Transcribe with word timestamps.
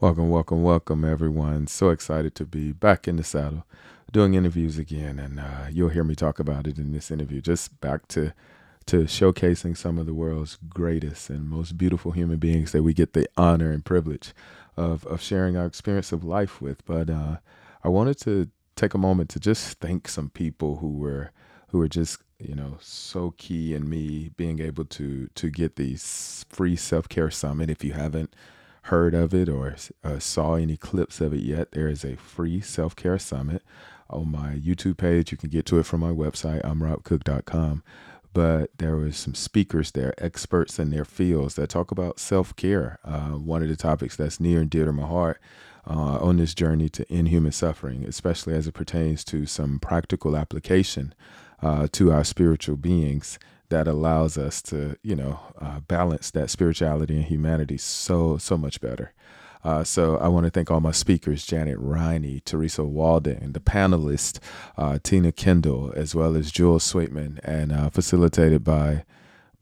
Welcome, 0.00 0.28
welcome, 0.28 0.62
welcome, 0.62 1.04
everyone. 1.04 1.68
So 1.68 1.90
excited 1.90 2.34
to 2.34 2.44
be 2.44 2.72
back 2.72 3.06
in 3.08 3.16
the 3.16 3.24
saddle 3.24 3.64
doing 4.12 4.34
interviews 4.34 4.76
again. 4.76 5.18
And 5.18 5.38
uh, 5.40 5.66
you'll 5.70 5.88
hear 5.88 6.04
me 6.04 6.14
talk 6.14 6.38
about 6.38 6.66
it 6.66 6.78
in 6.78 6.92
this 6.92 7.10
interview. 7.10 7.40
Just 7.40 7.80
back 7.80 8.08
to 8.08 8.32
to 8.86 9.04
showcasing 9.04 9.76
some 9.76 9.98
of 9.98 10.04
the 10.04 10.12
world's 10.12 10.58
greatest 10.68 11.30
and 11.30 11.48
most 11.48 11.78
beautiful 11.78 12.10
human 12.10 12.38
beings 12.38 12.72
that 12.72 12.82
we 12.82 12.92
get 12.92 13.14
the 13.14 13.26
honor 13.36 13.70
and 13.70 13.84
privilege 13.84 14.34
of, 14.76 15.06
of 15.06 15.22
sharing 15.22 15.56
our 15.56 15.64
experience 15.64 16.12
of 16.12 16.22
life 16.22 16.60
with. 16.60 16.84
But 16.84 17.08
uh, 17.08 17.38
I 17.82 17.88
wanted 17.88 18.18
to 18.20 18.50
take 18.76 18.92
a 18.92 18.98
moment 18.98 19.30
to 19.30 19.40
just 19.40 19.78
thank 19.78 20.06
some 20.08 20.28
people 20.28 20.76
who 20.76 20.90
were 20.98 21.30
who 21.68 21.78
were 21.78 21.88
just 21.88 22.18
you 22.38 22.54
know 22.54 22.76
so 22.80 23.32
key 23.38 23.74
in 23.74 23.88
me 23.88 24.30
being 24.36 24.60
able 24.60 24.84
to 24.86 25.28
to 25.36 25.50
get 25.50 25.76
the 25.76 25.96
free 25.96 26.76
self-care 26.76 27.30
summit 27.30 27.70
if 27.70 27.84
you 27.84 27.92
haven't 27.92 28.34
heard 28.84 29.14
of 29.14 29.32
it 29.32 29.48
or 29.48 29.74
uh, 30.02 30.18
saw 30.18 30.54
any 30.54 30.76
clips 30.76 31.20
of 31.20 31.32
it 31.32 31.40
yet, 31.40 31.72
there 31.72 31.88
is 31.88 32.04
a 32.04 32.16
free 32.16 32.60
self 32.60 32.94
care 32.94 33.18
summit 33.18 33.62
on 34.10 34.30
my 34.30 34.54
YouTube 34.56 34.98
page. 34.98 35.32
You 35.32 35.38
can 35.38 35.50
get 35.50 35.66
to 35.66 35.78
it 35.78 35.86
from 35.86 36.00
my 36.00 36.10
website, 36.10 36.62
imrobcook.com. 36.62 37.82
But 38.34 38.76
there 38.78 38.96
was 38.96 39.16
some 39.16 39.34
speakers 39.34 39.92
there, 39.92 40.12
experts 40.18 40.78
in 40.78 40.90
their 40.90 41.04
fields 41.04 41.54
that 41.54 41.68
talk 41.68 41.90
about 41.92 42.18
self 42.18 42.54
care. 42.56 42.98
Uh, 43.04 43.30
one 43.30 43.62
of 43.62 43.68
the 43.68 43.76
topics 43.76 44.16
that's 44.16 44.40
near 44.40 44.60
and 44.60 44.68
dear 44.68 44.86
to 44.86 44.92
my 44.92 45.06
heart 45.06 45.40
uh, 45.88 46.18
on 46.18 46.36
this 46.36 46.52
journey 46.52 46.88
to 46.90 47.10
end 47.10 47.28
human 47.28 47.52
suffering, 47.52 48.04
especially 48.04 48.54
as 48.54 48.66
it 48.66 48.72
pertains 48.72 49.24
to 49.24 49.46
some 49.46 49.78
practical 49.78 50.36
application 50.36 51.14
uh, 51.62 51.86
to 51.92 52.12
our 52.12 52.24
spiritual 52.24 52.76
beings 52.76 53.38
that 53.68 53.88
allows 53.88 54.36
us 54.38 54.62
to, 54.62 54.96
you 55.02 55.16
know, 55.16 55.40
uh, 55.60 55.80
balance 55.80 56.30
that 56.32 56.50
spirituality 56.50 57.16
and 57.16 57.24
humanity 57.24 57.76
so, 57.76 58.36
so 58.36 58.56
much 58.56 58.80
better. 58.80 59.12
Uh, 59.64 59.82
so 59.82 60.18
I 60.18 60.28
want 60.28 60.44
to 60.44 60.50
thank 60.50 60.70
all 60.70 60.80
my 60.80 60.92
speakers, 60.92 61.46
Janet 61.46 61.78
Riney, 61.78 62.40
Teresa 62.44 62.84
Walden, 62.84 63.52
the 63.54 63.60
panelists, 63.60 64.38
uh, 64.76 64.98
Tina 65.02 65.32
Kendall, 65.32 65.90
as 65.96 66.14
well 66.14 66.36
as 66.36 66.52
Jules 66.52 66.84
Sweetman, 66.84 67.40
and 67.42 67.72
uh, 67.72 67.88
facilitated 67.88 68.62
by 68.62 69.04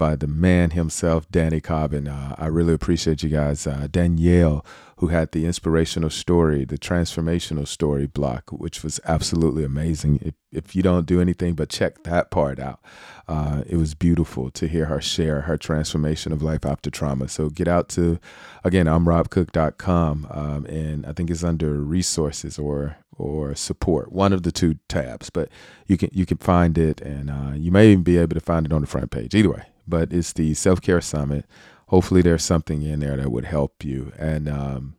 by 0.03 0.17
the 0.17 0.27
man 0.27 0.71
himself, 0.71 1.31
Danny 1.31 1.61
Cobbin. 1.61 2.09
Uh, 2.09 2.35
I 2.37 2.47
really 2.47 2.75
appreciate 2.75 3.23
you 3.23 3.29
guys. 3.29 3.69
Uh, 3.69 3.87
Danielle, 3.89 4.67
who 4.97 5.07
had 5.07 5.31
the 5.31 5.47
inspirational 5.47 6.11
story, 6.11 6.65
the 6.65 6.77
transformational 6.77 7.69
story 7.69 8.09
block, 8.09 8.51
which 8.51 8.83
was 8.83 8.99
absolutely 9.05 9.63
amazing. 9.63 10.19
If, 10.21 10.35
if 10.51 10.75
you 10.75 10.83
don't 10.83 11.07
do 11.07 11.21
anything 11.21 11.55
but 11.55 11.69
check 11.69 12.03
that 12.03 12.33
part 12.33 12.59
out, 12.59 12.81
uh, 13.29 13.63
it 13.65 13.77
was 13.77 13.95
beautiful 13.95 14.51
to 14.51 14.67
hear 14.67 14.87
her 14.87 15.01
share 15.01 15.43
her 15.43 15.57
transformation 15.57 16.33
of 16.33 16.43
life 16.43 16.67
after 16.67 16.91
trauma. 16.91 17.29
So 17.29 17.49
get 17.49 17.69
out 17.69 17.89
to, 17.91 18.19
again, 18.65 18.89
I'm 18.89 19.05
robcook.com, 19.05 20.27
um, 20.33 20.67
and 20.67 21.07
I 21.07 21.13
think 21.13 21.31
it's 21.31 21.45
under 21.45 21.75
resources 21.75 22.59
or 22.59 22.97
or 23.19 23.55
support, 23.55 24.11
one 24.11 24.33
of 24.33 24.43
the 24.43 24.51
two 24.51 24.79
tabs. 24.89 25.31
But 25.31 25.49
you 25.87 25.97
can 25.97 26.11
you 26.13 26.27
can 26.27 26.39
find 26.39 26.77
it, 26.77 27.01
and 27.01 27.31
uh, 27.31 27.53
you 27.55 27.71
may 27.71 27.93
even 27.93 28.03
be 28.03 28.19
able 28.19 28.35
to 28.35 28.41
find 28.41 28.67
it 28.67 28.73
on 28.73 28.81
the 28.81 28.89
front 28.89 29.13
page. 29.13 29.33
Either 29.33 29.51
way, 29.51 29.63
but 29.87 30.13
it's 30.13 30.33
the 30.33 30.55
self 30.55 30.81
care 30.81 31.01
summit. 31.01 31.47
Hopefully, 31.89 32.23
there's 32.23 32.45
something 32.45 32.83
in 32.83 33.01
there 33.01 33.17
that 33.17 33.31
would 33.31 33.45
help 33.45 33.85
you. 33.85 34.13
And 34.19 34.49
um, 34.49 34.97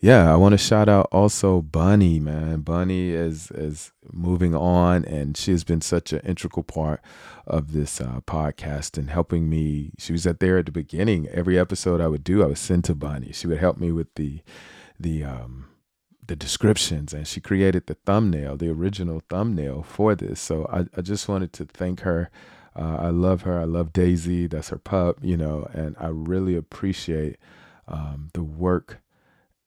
yeah, 0.00 0.32
I 0.32 0.36
want 0.36 0.52
to 0.52 0.58
shout 0.58 0.88
out 0.88 1.08
also 1.12 1.62
Bunny, 1.62 2.18
man. 2.18 2.60
Bunny 2.60 3.10
is 3.10 3.50
is 3.52 3.92
moving 4.12 4.54
on, 4.54 5.04
and 5.04 5.36
she 5.36 5.50
has 5.50 5.64
been 5.64 5.80
such 5.80 6.12
an 6.12 6.20
integral 6.20 6.64
part 6.64 7.00
of 7.46 7.72
this 7.72 8.00
uh, 8.00 8.20
podcast 8.26 8.98
and 8.98 9.10
helping 9.10 9.48
me. 9.48 9.92
She 9.98 10.12
was 10.12 10.26
at 10.26 10.40
there 10.40 10.58
at 10.58 10.66
the 10.66 10.72
beginning. 10.72 11.28
Every 11.28 11.58
episode 11.58 12.00
I 12.00 12.08
would 12.08 12.24
do, 12.24 12.42
I 12.42 12.46
would 12.46 12.58
send 12.58 12.84
to 12.84 12.94
Bunny. 12.94 13.32
She 13.32 13.46
would 13.46 13.58
help 13.58 13.78
me 13.78 13.92
with 13.92 14.14
the 14.14 14.40
the 14.98 15.24
um, 15.24 15.66
the 16.26 16.36
descriptions 16.36 17.12
and 17.12 17.26
she 17.26 17.40
created 17.40 17.86
the 17.86 17.94
thumbnail, 17.94 18.56
the 18.56 18.70
original 18.70 19.22
thumbnail 19.28 19.82
for 19.82 20.14
this. 20.14 20.40
So 20.40 20.66
I, 20.72 20.86
I 20.96 21.02
just 21.02 21.28
wanted 21.28 21.52
to 21.54 21.64
thank 21.64 22.00
her 22.00 22.30
uh, 22.76 22.98
I 23.00 23.08
love 23.10 23.42
her. 23.42 23.60
I 23.60 23.64
love 23.64 23.92
Daisy. 23.92 24.46
That's 24.46 24.70
her 24.70 24.78
pup, 24.78 25.18
you 25.22 25.36
know, 25.36 25.68
and 25.72 25.96
I 26.00 26.08
really 26.08 26.56
appreciate 26.56 27.36
um, 27.88 28.30
the 28.34 28.42
work 28.44 29.00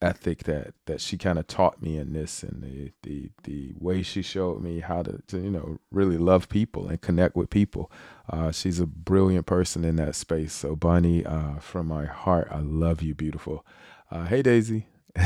ethic 0.01 0.43
that 0.43 0.73
that 0.85 1.01
she 1.01 1.17
kind 1.17 1.39
of 1.39 1.47
taught 1.47 1.81
me 1.81 1.97
in 1.97 2.13
this 2.13 2.43
and 2.43 2.61
the 2.63 2.91
the 3.03 3.31
the 3.45 3.73
way 3.79 4.03
she 4.03 4.21
showed 4.21 4.61
me 4.61 4.79
how 4.81 5.01
to, 5.03 5.21
to 5.27 5.39
you 5.39 5.49
know 5.51 5.79
really 5.91 6.17
love 6.17 6.49
people 6.49 6.87
and 6.87 7.01
connect 7.01 7.35
with 7.35 7.49
people 7.49 7.91
uh, 8.29 8.51
she's 8.51 8.79
a 8.79 8.85
brilliant 8.85 9.47
person 9.47 9.83
in 9.83 9.95
that 9.95 10.15
space 10.15 10.53
so 10.53 10.75
bunny 10.75 11.25
uh, 11.25 11.55
from 11.59 11.87
my 11.87 12.05
heart 12.05 12.47
i 12.51 12.59
love 12.59 13.01
you 13.01 13.15
beautiful 13.15 13.65
uh, 14.11 14.25
hey 14.25 14.43
daisy 14.43 14.87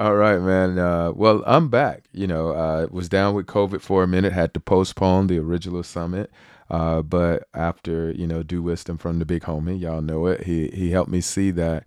All 0.00 0.16
right, 0.16 0.40
man. 0.40 0.78
Uh, 0.78 1.12
well, 1.12 1.44
I'm 1.46 1.68
back. 1.68 2.04
You 2.14 2.26
know, 2.26 2.52
uh, 2.52 2.86
was 2.90 3.10
down 3.10 3.34
with 3.34 3.44
COVID 3.46 3.82
for 3.82 4.02
a 4.02 4.08
minute, 4.08 4.32
had 4.32 4.54
to 4.54 4.60
postpone 4.60 5.26
the 5.26 5.38
original 5.38 5.82
summit. 5.82 6.30
Uh, 6.70 7.02
but 7.02 7.46
after, 7.52 8.10
you 8.12 8.26
know, 8.26 8.42
due 8.42 8.62
wisdom 8.62 8.96
from 8.96 9.18
the 9.18 9.26
big 9.26 9.42
homie, 9.42 9.78
y'all 9.78 10.00
know 10.00 10.26
it, 10.26 10.44
he, 10.44 10.68
he 10.68 10.90
helped 10.90 11.10
me 11.10 11.20
see 11.20 11.50
that 11.50 11.84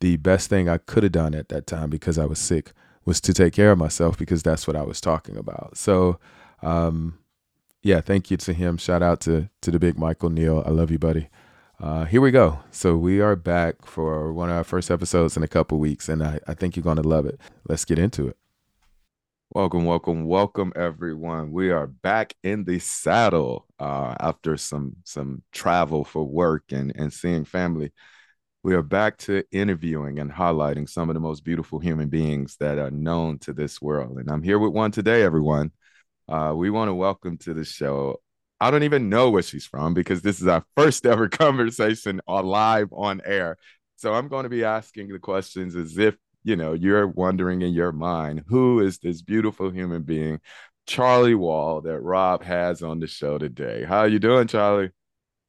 the 0.00 0.16
best 0.16 0.48
thing 0.48 0.66
I 0.66 0.78
could 0.78 1.02
have 1.02 1.12
done 1.12 1.34
at 1.34 1.50
that 1.50 1.66
time 1.66 1.90
because 1.90 2.18
I 2.18 2.24
was 2.24 2.38
sick 2.38 2.72
was 3.04 3.20
to 3.20 3.34
take 3.34 3.52
care 3.52 3.72
of 3.72 3.78
myself 3.78 4.16
because 4.16 4.42
that's 4.42 4.66
what 4.66 4.76
I 4.76 4.82
was 4.82 5.00
talking 5.00 5.36
about. 5.36 5.76
So, 5.76 6.18
um, 6.62 7.18
yeah, 7.82 8.00
thank 8.00 8.30
you 8.30 8.38
to 8.38 8.54
him. 8.54 8.78
Shout 8.78 9.02
out 9.02 9.20
to, 9.22 9.50
to 9.60 9.70
the 9.70 9.78
big 9.78 9.98
Michael 9.98 10.30
Neill. 10.30 10.64
I 10.64 10.70
love 10.70 10.90
you, 10.90 10.98
buddy. 10.98 11.28
Uh, 11.82 12.04
here 12.04 12.20
we 12.20 12.30
go. 12.30 12.60
So 12.70 12.96
we 12.96 13.20
are 13.20 13.34
back 13.34 13.84
for 13.84 14.32
one 14.32 14.48
of 14.48 14.54
our 14.54 14.62
first 14.62 14.88
episodes 14.88 15.36
in 15.36 15.42
a 15.42 15.48
couple 15.48 15.80
weeks, 15.80 16.08
and 16.08 16.22
I, 16.22 16.38
I 16.46 16.54
think 16.54 16.76
you're 16.76 16.84
going 16.84 17.02
to 17.02 17.02
love 17.02 17.26
it. 17.26 17.40
Let's 17.68 17.84
get 17.84 17.98
into 17.98 18.28
it. 18.28 18.36
Welcome, 19.50 19.84
welcome, 19.84 20.24
welcome, 20.24 20.72
everyone. 20.76 21.50
We 21.50 21.72
are 21.72 21.88
back 21.88 22.34
in 22.44 22.62
the 22.62 22.78
saddle 22.78 23.66
uh, 23.80 24.14
after 24.20 24.56
some 24.56 24.94
some 25.02 25.42
travel 25.50 26.04
for 26.04 26.22
work 26.22 26.70
and 26.70 26.92
and 26.94 27.12
seeing 27.12 27.44
family. 27.44 27.90
We 28.62 28.76
are 28.76 28.82
back 28.82 29.18
to 29.18 29.42
interviewing 29.50 30.20
and 30.20 30.30
highlighting 30.30 30.88
some 30.88 31.10
of 31.10 31.14
the 31.14 31.20
most 31.20 31.42
beautiful 31.42 31.80
human 31.80 32.08
beings 32.08 32.56
that 32.60 32.78
are 32.78 32.92
known 32.92 33.40
to 33.40 33.52
this 33.52 33.82
world. 33.82 34.18
And 34.18 34.30
I'm 34.30 34.44
here 34.44 34.60
with 34.60 34.72
one 34.72 34.92
today, 34.92 35.24
everyone. 35.24 35.72
Uh, 36.28 36.52
we 36.54 36.70
want 36.70 36.90
to 36.90 36.94
welcome 36.94 37.38
to 37.38 37.52
the 37.52 37.64
show 37.64 38.20
I 38.62 38.70
don't 38.70 38.84
even 38.84 39.08
know 39.08 39.28
where 39.28 39.42
she's 39.42 39.66
from 39.66 39.92
because 39.92 40.22
this 40.22 40.40
is 40.40 40.46
our 40.46 40.64
first 40.76 41.04
ever 41.04 41.28
conversation 41.28 42.20
on 42.28 42.46
live 42.46 42.92
on 42.92 43.20
air. 43.24 43.56
So 43.96 44.14
I'm 44.14 44.28
going 44.28 44.44
to 44.44 44.48
be 44.48 44.62
asking 44.62 45.08
the 45.08 45.18
questions 45.18 45.74
as 45.74 45.98
if, 45.98 46.14
you 46.44 46.54
know, 46.54 46.72
you're 46.72 47.08
wondering 47.08 47.62
in 47.62 47.72
your 47.72 47.90
mind, 47.90 48.44
who 48.46 48.78
is 48.78 48.98
this 48.98 49.20
beautiful 49.20 49.70
human 49.70 50.02
being, 50.02 50.38
Charli 50.88 51.36
Wall, 51.36 51.80
that 51.80 51.98
Rob 52.02 52.44
has 52.44 52.84
on 52.84 53.00
the 53.00 53.08
show 53.08 53.36
today? 53.36 53.82
How 53.82 53.98
are 53.98 54.08
you 54.08 54.20
doing, 54.20 54.46
Charli? 54.46 54.90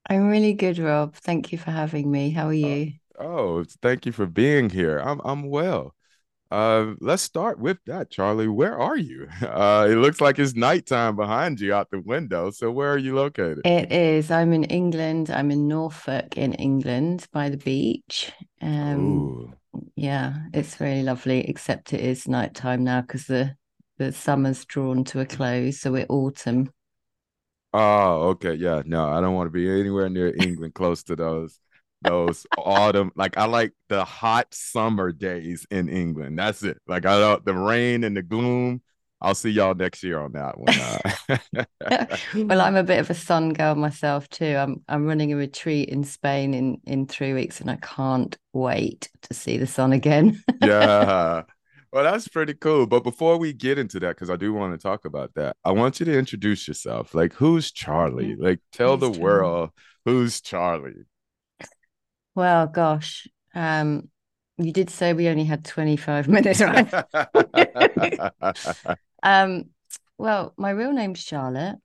I'm 0.09 0.29
really 0.29 0.53
good, 0.53 0.79
Rob. 0.79 1.13
Thank 1.13 1.51
you 1.51 1.59
for 1.59 1.69
having 1.69 2.09
me. 2.09 2.31
How 2.31 2.47
are 2.47 2.49
uh, 2.49 2.51
you? 2.53 2.93
Uh, 3.19 3.23
oh, 3.23 3.63
thank 3.83 4.07
you 4.07 4.11
for 4.11 4.25
being 4.25 4.71
here. 4.71 4.97
I'm 4.97 5.21
I'm 5.23 5.43
well. 5.49 5.93
Uh, 6.53 6.93
let's 7.01 7.23
start 7.23 7.57
with 7.57 7.79
that, 7.87 8.11
Charli. 8.11 8.47
Where 8.53 8.77
are 8.77 8.97
you? 8.97 9.27
Uh, 9.43 9.87
it 9.89 9.95
looks 9.95 10.19
like 10.19 10.39
it's 10.39 10.55
nighttime 10.55 11.15
behind 11.15 11.59
you 11.59 11.73
out 11.73 11.89
the 11.91 11.99
window. 11.99 12.49
So 12.49 12.71
where 12.71 12.91
are 12.91 12.97
you 12.97 13.15
located? 13.15 13.61
It 13.65 13.91
is. 13.91 14.31
I'm 14.31 14.51
in 14.53 14.63
England. 14.65 15.29
I'm 15.29 15.51
in 15.51 15.67
Norfolk 15.67 16.37
in 16.37 16.53
England 16.53 17.27
by 17.31 17.49
the 17.49 17.57
beach. 17.57 18.31
Um, 18.61 19.53
yeah, 19.95 20.33
it's 20.53 20.79
really 20.79 21.03
lovely. 21.03 21.47
Except 21.47 21.93
it 21.93 22.01
is 22.01 22.27
nighttime 22.27 22.83
now 22.83 23.01
because 23.01 23.25
the 23.25 23.55
the 23.97 24.11
summer's 24.11 24.65
drawn 24.65 25.03
to 25.05 25.19
a 25.19 25.25
close, 25.25 25.79
so 25.79 25.91
we're 25.91 26.05
autumn. 26.09 26.71
Oh, 27.73 28.29
okay. 28.29 28.53
Yeah. 28.53 28.81
No, 28.85 29.07
I 29.09 29.21
don't 29.21 29.33
want 29.35 29.47
to 29.47 29.51
be 29.51 29.69
anywhere 29.69 30.09
near 30.09 30.33
England 30.39 30.73
close 30.73 31.03
to 31.03 31.15
those 31.15 31.59
those 32.03 32.45
autumn 32.57 33.11
like 33.15 33.37
i 33.37 33.45
like 33.45 33.73
the 33.89 34.03
hot 34.03 34.47
summer 34.53 35.11
days 35.11 35.65
in 35.71 35.89
england 35.89 36.37
that's 36.37 36.63
it 36.63 36.77
like 36.87 37.05
i 37.05 37.19
don't 37.19 37.43
the 37.45 37.53
rain 37.53 38.03
and 38.03 38.15
the 38.15 38.21
gloom 38.21 38.81
I'll 39.23 39.35
see 39.35 39.51
y'all 39.51 39.73
next 39.73 40.03
year 40.03 40.19
on 40.19 40.33
that 40.33 40.59
one. 40.59 40.75
Uh. 40.77 42.17
well, 42.43 42.59
I'm 42.59 42.75
a 42.75 42.83
bit 42.83 42.99
of 42.99 43.09
a 43.09 43.13
sun 43.13 43.53
girl 43.53 43.73
myself 43.73 44.27
too. 44.27 44.57
I'm 44.57 44.83
I'm 44.89 45.05
running 45.07 45.31
a 45.31 45.37
retreat 45.37 45.87
in 45.87 46.03
Spain 46.03 46.53
in 46.53 46.81
in 46.83 47.07
three 47.07 47.31
weeks, 47.31 47.61
and 47.61 47.71
I 47.71 47.77
can't 47.77 48.37
wait 48.51 49.09
to 49.21 49.33
see 49.33 49.57
the 49.57 49.65
sun 49.65 49.93
again. 49.93 50.43
yeah. 50.61 51.43
Well, 51.93 52.03
that's 52.03 52.27
pretty 52.27 52.55
cool. 52.55 52.85
But 52.85 53.03
before 53.03 53.37
we 53.37 53.53
get 53.53 53.77
into 53.77 53.99
that, 54.01 54.09
because 54.09 54.29
I 54.29 54.35
do 54.35 54.51
want 54.51 54.73
to 54.73 54.81
talk 54.81 55.05
about 55.05 55.35
that, 55.35 55.55
I 55.63 55.71
want 55.71 56.01
you 56.01 56.05
to 56.07 56.17
introduce 56.17 56.67
yourself. 56.67 57.15
Like, 57.15 57.33
who's 57.33 57.71
Charli? 57.71 58.35
Like, 58.37 58.59
tell 58.73 58.97
who's 58.97 59.13
the 59.13 59.19
Charli? 59.19 59.21
world 59.21 59.69
who's 60.03 60.41
Charli. 60.41 61.05
Well, 62.35 62.67
gosh, 62.67 63.27
um, 63.53 64.09
you 64.57 64.71
did 64.71 64.89
say 64.89 65.13
we 65.13 65.27
only 65.27 65.45
had 65.45 65.65
25 65.65 66.27
minutes, 66.29 66.61
right? 66.61 66.91
um, 69.23 69.65
well, 70.17 70.53
my 70.57 70.71
real 70.71 70.93
name's 70.93 71.19
Charlotte. 71.19 71.77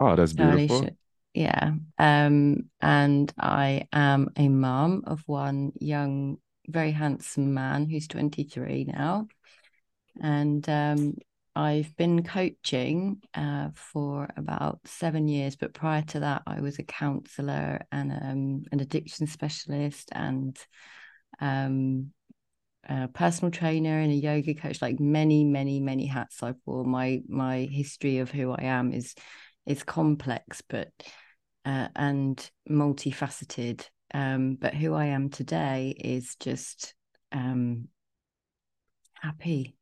Oh, 0.00 0.16
that's 0.16 0.32
beautiful. 0.32 0.88
Yeah. 1.34 1.72
Um, 1.98 2.70
and 2.80 3.32
I 3.38 3.86
am 3.92 4.30
a 4.36 4.48
mom 4.48 5.04
of 5.06 5.22
one 5.26 5.72
young, 5.80 6.38
very 6.66 6.92
handsome 6.92 7.54
man 7.54 7.86
who's 7.86 8.08
23 8.08 8.84
now. 8.84 9.28
And 10.20 10.68
um, 10.68 11.16
I've 11.58 11.96
been 11.96 12.22
coaching 12.22 13.20
uh, 13.34 13.70
for 13.74 14.28
about 14.36 14.78
seven 14.84 15.26
years, 15.26 15.56
but 15.56 15.74
prior 15.74 16.02
to 16.02 16.20
that, 16.20 16.42
I 16.46 16.60
was 16.60 16.78
a 16.78 16.84
counselor 16.84 17.84
and 17.90 18.12
um, 18.12 18.62
an 18.70 18.78
addiction 18.78 19.26
specialist 19.26 20.10
and 20.12 20.56
um, 21.40 22.12
a 22.88 23.08
personal 23.08 23.50
trainer 23.50 23.98
and 23.98 24.12
a 24.12 24.14
yoga 24.14 24.54
coach. 24.54 24.80
Like 24.80 25.00
many, 25.00 25.42
many, 25.42 25.80
many 25.80 26.06
hats 26.06 26.44
I've 26.44 26.60
worn. 26.64 26.90
My 26.90 27.22
my 27.28 27.62
history 27.62 28.18
of 28.18 28.30
who 28.30 28.52
I 28.52 28.62
am 28.62 28.92
is 28.92 29.16
is 29.66 29.82
complex, 29.82 30.62
but 30.62 30.92
uh, 31.64 31.88
and 31.96 32.50
multifaceted. 32.70 33.84
Um, 34.14 34.54
but 34.54 34.74
who 34.74 34.94
I 34.94 35.06
am 35.06 35.28
today 35.28 35.92
is 35.98 36.36
just 36.36 36.94
um, 37.32 37.88
happy 39.20 39.77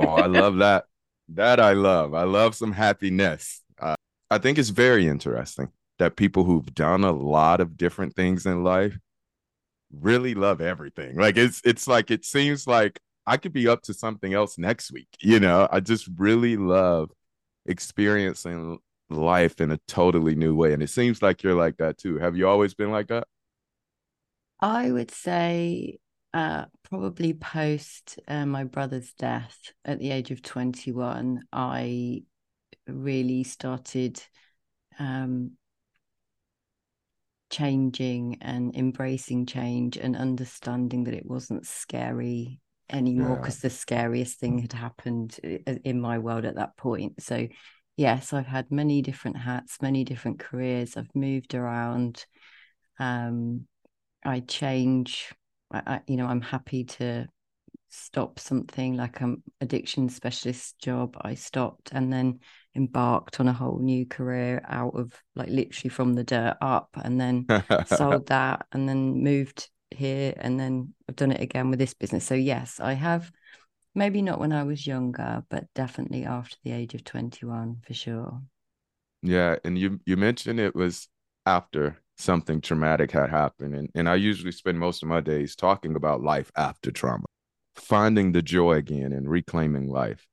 oh, 0.00 0.14
I 0.14 0.26
love 0.26 0.56
that. 0.58 0.84
That 1.28 1.60
I 1.60 1.72
love. 1.72 2.14
I 2.14 2.24
love 2.24 2.54
some 2.54 2.72
happiness. 2.72 3.62
Uh, 3.78 3.94
I 4.30 4.38
think 4.38 4.58
it's 4.58 4.70
very 4.70 5.06
interesting 5.06 5.68
that 5.98 6.16
people 6.16 6.44
who've 6.44 6.74
done 6.74 7.04
a 7.04 7.12
lot 7.12 7.60
of 7.60 7.76
different 7.76 8.16
things 8.16 8.46
in 8.46 8.64
life 8.64 8.98
really 9.92 10.34
love 10.34 10.60
everything. 10.60 11.16
Like 11.16 11.36
it's 11.36 11.60
it's 11.64 11.86
like 11.86 12.10
it 12.10 12.24
seems 12.24 12.66
like 12.66 12.98
I 13.26 13.36
could 13.36 13.52
be 13.52 13.68
up 13.68 13.82
to 13.82 13.94
something 13.94 14.34
else 14.34 14.58
next 14.58 14.92
week. 14.92 15.08
You 15.20 15.40
know, 15.40 15.68
I 15.70 15.80
just 15.80 16.08
really 16.16 16.56
love 16.56 17.10
experiencing 17.66 18.78
life 19.10 19.60
in 19.60 19.70
a 19.72 19.78
totally 19.88 20.34
new 20.34 20.54
way. 20.54 20.72
And 20.72 20.82
it 20.82 20.90
seems 20.90 21.22
like 21.22 21.42
you're 21.42 21.54
like 21.54 21.76
that 21.78 21.98
too. 21.98 22.18
Have 22.18 22.36
you 22.36 22.48
always 22.48 22.74
been 22.74 22.90
like 22.90 23.08
that? 23.08 23.26
I 24.60 24.90
would 24.90 25.10
say 25.10 25.98
uh, 26.32 26.66
probably 26.88 27.32
post 27.32 28.18
uh, 28.28 28.46
my 28.46 28.64
brother's 28.64 29.12
death 29.14 29.58
at 29.84 29.98
the 29.98 30.10
age 30.10 30.30
of 30.30 30.42
21, 30.42 31.42
I 31.52 32.22
really 32.86 33.44
started 33.44 34.22
um, 34.98 35.52
changing 37.50 38.38
and 38.40 38.76
embracing 38.76 39.46
change 39.46 39.96
and 39.96 40.16
understanding 40.16 41.04
that 41.04 41.14
it 41.14 41.26
wasn't 41.26 41.66
scary 41.66 42.60
anymore 42.88 43.36
because 43.36 43.56
yeah. 43.56 43.68
the 43.68 43.74
scariest 43.74 44.38
thing 44.38 44.58
had 44.58 44.72
happened 44.72 45.38
uh, 45.44 45.74
in 45.84 46.00
my 46.00 46.18
world 46.18 46.44
at 46.44 46.56
that 46.56 46.76
point. 46.76 47.22
So, 47.22 47.48
yes, 47.96 48.32
I've 48.32 48.46
had 48.46 48.70
many 48.70 49.02
different 49.02 49.36
hats, 49.36 49.78
many 49.82 50.04
different 50.04 50.38
careers. 50.38 50.96
I've 50.96 51.14
moved 51.14 51.54
around. 51.54 52.24
Um, 52.98 53.66
I 54.24 54.40
change 54.40 55.32
I, 55.72 56.00
you 56.06 56.16
know, 56.16 56.26
I'm 56.26 56.40
happy 56.40 56.84
to 56.84 57.28
stop 57.88 58.38
something 58.38 58.96
like 58.96 59.20
an 59.20 59.42
addiction 59.60 60.08
specialist 60.08 60.78
job. 60.78 61.16
I 61.20 61.34
stopped 61.34 61.90
and 61.92 62.12
then 62.12 62.40
embarked 62.76 63.40
on 63.40 63.48
a 63.48 63.52
whole 63.52 63.78
new 63.80 64.06
career 64.06 64.62
out 64.68 64.94
of 64.94 65.12
like 65.34 65.48
literally 65.48 65.90
from 65.90 66.14
the 66.14 66.24
dirt 66.24 66.56
up 66.60 66.90
and 66.94 67.20
then 67.20 67.48
sold 67.84 68.26
that 68.28 68.66
and 68.72 68.88
then 68.88 69.22
moved 69.22 69.70
here 69.90 70.34
and 70.36 70.58
then 70.58 70.94
I've 71.08 71.16
done 71.16 71.32
it 71.32 71.40
again 71.40 71.70
with 71.70 71.78
this 71.78 71.94
business. 71.94 72.26
So 72.26 72.34
yes, 72.34 72.80
I 72.80 72.92
have 72.94 73.30
maybe 73.94 74.22
not 74.22 74.40
when 74.40 74.52
I 74.52 74.62
was 74.64 74.86
younger, 74.86 75.44
but 75.50 75.66
definitely 75.74 76.24
after 76.24 76.56
the 76.64 76.72
age 76.72 76.94
of 76.94 77.04
21 77.04 77.82
for 77.86 77.94
sure. 77.94 78.42
Yeah, 79.22 79.56
and 79.64 79.78
you 79.78 80.00
you 80.06 80.16
mentioned 80.16 80.60
it 80.60 80.74
was 80.74 81.08
after 81.46 81.98
something 82.20 82.60
traumatic 82.60 83.10
had 83.10 83.30
happened. 83.30 83.74
And, 83.74 83.90
and 83.94 84.08
I 84.08 84.16
usually 84.16 84.52
spend 84.52 84.78
most 84.78 85.02
of 85.02 85.08
my 85.08 85.20
days 85.20 85.56
talking 85.56 85.96
about 85.96 86.22
life 86.22 86.50
after 86.56 86.90
trauma, 86.90 87.24
finding 87.76 88.32
the 88.32 88.42
joy 88.42 88.74
again 88.74 89.12
and 89.12 89.28
reclaiming 89.28 89.88
life. 89.88 90.26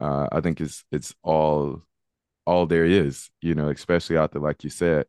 Uh, 0.00 0.28
I 0.32 0.40
think 0.40 0.60
it's 0.60 0.84
it's 0.92 1.14
all 1.22 1.82
all 2.46 2.66
there 2.66 2.84
is, 2.84 3.30
you 3.42 3.54
know, 3.54 3.68
especially 3.68 4.16
out 4.16 4.32
there, 4.32 4.42
like 4.42 4.64
you 4.64 4.70
said, 4.70 5.06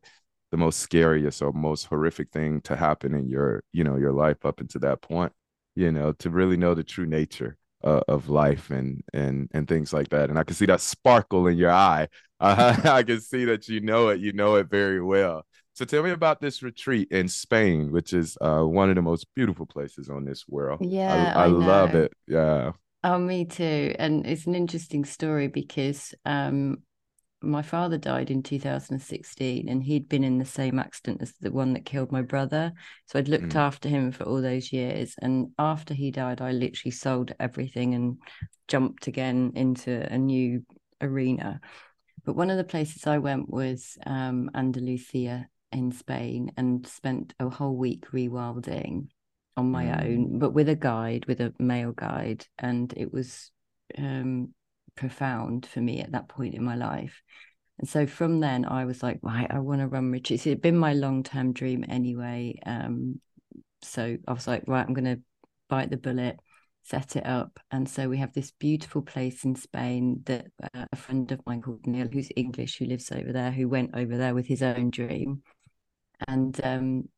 the 0.50 0.56
most 0.56 0.80
scariest 0.80 1.42
or 1.42 1.52
most 1.52 1.86
horrific 1.86 2.30
thing 2.30 2.60
to 2.62 2.76
happen 2.76 3.14
in 3.14 3.28
your, 3.28 3.64
you 3.72 3.84
know, 3.84 3.96
your 3.96 4.12
life 4.12 4.44
up 4.44 4.60
until 4.60 4.80
that 4.82 5.00
point, 5.00 5.32
you 5.74 5.90
know, 5.90 6.12
to 6.12 6.30
really 6.30 6.56
know 6.56 6.74
the 6.74 6.84
true 6.84 7.06
nature 7.06 7.56
uh, 7.84 8.00
of 8.08 8.28
life 8.28 8.70
and 8.70 9.02
and 9.12 9.48
and 9.52 9.68
things 9.68 9.92
like 9.92 10.08
that. 10.10 10.30
And 10.30 10.38
I 10.38 10.44
can 10.44 10.54
see 10.54 10.66
that 10.66 10.80
sparkle 10.80 11.46
in 11.46 11.56
your 11.56 11.72
eye. 11.72 12.08
Uh, 12.40 12.76
I 12.84 13.02
can 13.02 13.20
see 13.20 13.44
that 13.46 13.68
you 13.68 13.80
know 13.80 14.08
it. 14.10 14.20
You 14.20 14.32
know 14.32 14.56
it 14.56 14.68
very 14.70 15.02
well. 15.02 15.44
So 15.74 15.84
tell 15.84 16.02
me 16.02 16.10
about 16.10 16.40
this 16.40 16.62
retreat 16.62 17.08
in 17.10 17.28
Spain, 17.28 17.92
which 17.92 18.12
is 18.12 18.36
uh, 18.40 18.62
one 18.62 18.90
of 18.90 18.96
the 18.96 19.02
most 19.02 19.26
beautiful 19.34 19.64
places 19.64 20.10
on 20.10 20.24
this 20.24 20.46
world. 20.46 20.80
Yeah, 20.82 21.32
I, 21.34 21.42
I, 21.42 21.44
I 21.44 21.46
love 21.46 21.94
it. 21.94 22.12
Yeah. 22.26 22.72
Oh, 23.04 23.18
me 23.18 23.46
too. 23.46 23.94
And 23.98 24.26
it's 24.26 24.46
an 24.46 24.54
interesting 24.54 25.04
story 25.04 25.48
because 25.48 26.14
um, 26.24 26.82
my 27.40 27.62
father 27.62 27.98
died 27.98 28.30
in 28.30 28.42
2016 28.42 29.68
and 29.68 29.82
he'd 29.82 30.08
been 30.08 30.24
in 30.24 30.38
the 30.38 30.44
same 30.44 30.78
accident 30.78 31.22
as 31.22 31.32
the 31.40 31.50
one 31.50 31.72
that 31.72 31.84
killed 31.84 32.12
my 32.12 32.22
brother. 32.22 32.72
So 33.06 33.18
I'd 33.18 33.28
looked 33.28 33.54
mm. 33.54 33.56
after 33.56 33.88
him 33.88 34.12
for 34.12 34.24
all 34.24 34.40
those 34.40 34.72
years. 34.72 35.14
And 35.20 35.48
after 35.58 35.94
he 35.94 36.10
died, 36.10 36.40
I 36.40 36.52
literally 36.52 36.92
sold 36.92 37.32
everything 37.40 37.94
and 37.94 38.18
jumped 38.68 39.06
again 39.06 39.52
into 39.56 40.06
a 40.12 40.18
new 40.18 40.64
arena. 41.00 41.60
But 42.24 42.36
one 42.36 42.50
of 42.50 42.56
the 42.56 42.64
places 42.64 43.06
I 43.06 43.18
went 43.18 43.48
was 43.48 43.96
um, 44.06 44.50
Andalusia 44.54 45.48
in 45.72 45.92
Spain 45.92 46.52
and 46.56 46.86
spent 46.86 47.34
a 47.40 47.48
whole 47.48 47.76
week 47.76 48.06
rewilding 48.12 49.08
on 49.56 49.70
my 49.70 49.86
mm. 49.86 50.04
own, 50.04 50.38
but 50.38 50.52
with 50.52 50.68
a 50.68 50.74
guide, 50.74 51.26
with 51.26 51.40
a 51.40 51.52
male 51.58 51.92
guide. 51.92 52.46
And 52.58 52.92
it 52.96 53.12
was 53.12 53.50
um, 53.98 54.54
profound 54.94 55.66
for 55.66 55.80
me 55.80 56.00
at 56.00 56.12
that 56.12 56.28
point 56.28 56.54
in 56.54 56.64
my 56.64 56.76
life. 56.76 57.22
And 57.78 57.88
so 57.88 58.06
from 58.06 58.40
then, 58.40 58.64
I 58.64 58.84
was 58.84 59.02
like, 59.02 59.18
right, 59.22 59.50
I 59.50 59.58
want 59.58 59.80
to 59.80 59.88
run 59.88 60.10
retreats. 60.10 60.46
It 60.46 60.50
had 60.50 60.62
been 60.62 60.76
my 60.76 60.92
long 60.92 61.22
term 61.22 61.52
dream 61.52 61.84
anyway. 61.88 62.58
Um, 62.64 63.20
so 63.82 64.16
I 64.26 64.32
was 64.32 64.46
like, 64.46 64.64
right, 64.66 64.86
I'm 64.86 64.94
going 64.94 65.16
to 65.16 65.22
bite 65.68 65.90
the 65.90 65.96
bullet, 65.96 66.38
set 66.84 67.16
it 67.16 67.26
up. 67.26 67.58
And 67.70 67.88
so 67.88 68.08
we 68.08 68.18
have 68.18 68.32
this 68.32 68.52
beautiful 68.52 69.02
place 69.02 69.44
in 69.44 69.56
Spain 69.56 70.22
that 70.26 70.46
uh, 70.62 70.86
a 70.92 70.96
friend 70.96 71.30
of 71.32 71.40
mine 71.46 71.62
called 71.62 71.86
Neil, 71.86 72.08
who's 72.12 72.28
English, 72.36 72.78
who 72.78 72.84
lives 72.86 73.10
over 73.10 73.32
there, 73.32 73.50
who 73.50 73.68
went 73.68 73.90
over 73.94 74.16
there 74.16 74.34
with 74.34 74.46
his 74.46 74.62
own 74.62 74.90
dream 74.90 75.42
and 76.28 76.60
um, 76.64 77.08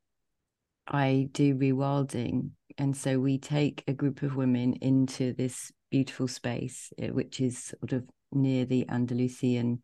I 0.86 1.28
do 1.32 1.54
rewilding. 1.54 2.50
And 2.78 2.96
so 2.96 3.18
we 3.18 3.38
take 3.38 3.84
a 3.86 3.92
group 3.92 4.22
of 4.22 4.36
women 4.36 4.74
into 4.74 5.32
this 5.32 5.70
beautiful 5.90 6.28
space, 6.28 6.92
eh, 6.98 7.10
which 7.10 7.40
is 7.40 7.72
sort 7.80 7.92
of 7.92 8.04
near 8.32 8.64
the 8.64 8.88
Andalusian 8.88 9.80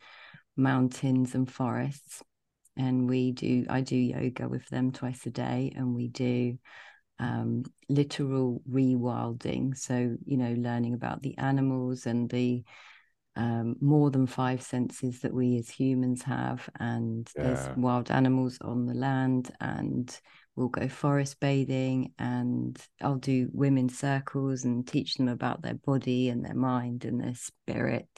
mountains 0.57 1.35
and 1.35 1.51
forests. 1.51 2.23
And 2.77 3.09
we 3.09 3.33
do, 3.33 3.67
I 3.69 3.81
do 3.81 3.97
yoga 3.97 4.49
with 4.49 4.67
them 4.69 4.91
twice 4.91 5.27
a 5.27 5.31
day, 5.31 5.73
and 5.77 5.95
we 5.95 6.09
do 6.09 6.59
um, 7.19 7.65
literal 7.89 8.63
rewilding. 8.69 9.77
So, 9.77 10.17
you 10.25 10.37
know, 10.37 10.55
learning 10.57 10.95
about 10.95 11.23
the 11.23 11.37
animals 11.39 12.07
and 12.07 12.29
the 12.29 12.65
um, 13.41 13.77
more 13.81 14.11
than 14.11 14.27
five 14.27 14.61
senses 14.61 15.21
that 15.21 15.33
we 15.33 15.57
as 15.57 15.71
humans 15.71 16.23
have, 16.25 16.69
and 16.79 17.27
yeah. 17.35 17.43
there's 17.43 17.77
wild 17.77 18.11
animals 18.11 18.59
on 18.61 18.85
the 18.85 18.93
land, 18.93 19.51
and 19.63 20.15
we'll 20.57 20.69
go 20.69 20.89
forest 20.89 21.41
bathing, 21.41 22.13
and 22.19 22.79
I'll 23.01 23.17
do 23.17 23.49
women's 23.55 23.99
circles 23.99 24.65
and 24.65 24.87
teach 24.87 25.15
them 25.15 25.29
about 25.29 25.63
their 25.63 25.75
body 25.75 26.29
and 26.29 26.45
their 26.45 26.55
mind 26.55 27.07
and 27.07 27.19
their 27.19 27.35
spirit. 27.35 28.11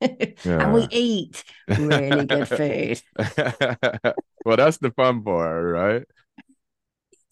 Yeah. 0.00 0.08
and 0.44 0.72
we 0.72 0.86
eat 0.92 1.42
really 1.66 2.24
good 2.24 2.48
food. 2.48 3.02
well, 4.44 4.56
that's 4.56 4.78
the 4.78 4.92
fun 4.94 5.24
part, 5.24 5.64
right? 5.64 6.04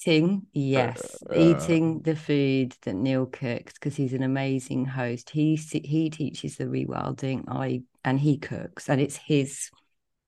Eating 0.06 0.46
yes. 0.52 1.22
Uh, 1.30 1.34
eating 1.38 2.00
the 2.00 2.16
food 2.16 2.74
that 2.82 2.94
neil 2.94 3.26
cooks 3.26 3.74
because 3.74 3.96
he's 3.96 4.12
an 4.12 4.22
amazing 4.22 4.84
host. 4.84 5.30
He 5.30 5.56
he 5.56 6.10
teaches 6.10 6.56
the 6.56 6.64
rewilding 6.64 7.44
i 7.48 7.82
and 8.04 8.18
he 8.18 8.38
cooks 8.38 8.88
and 8.88 9.00
it's 9.00 9.16
his 9.16 9.70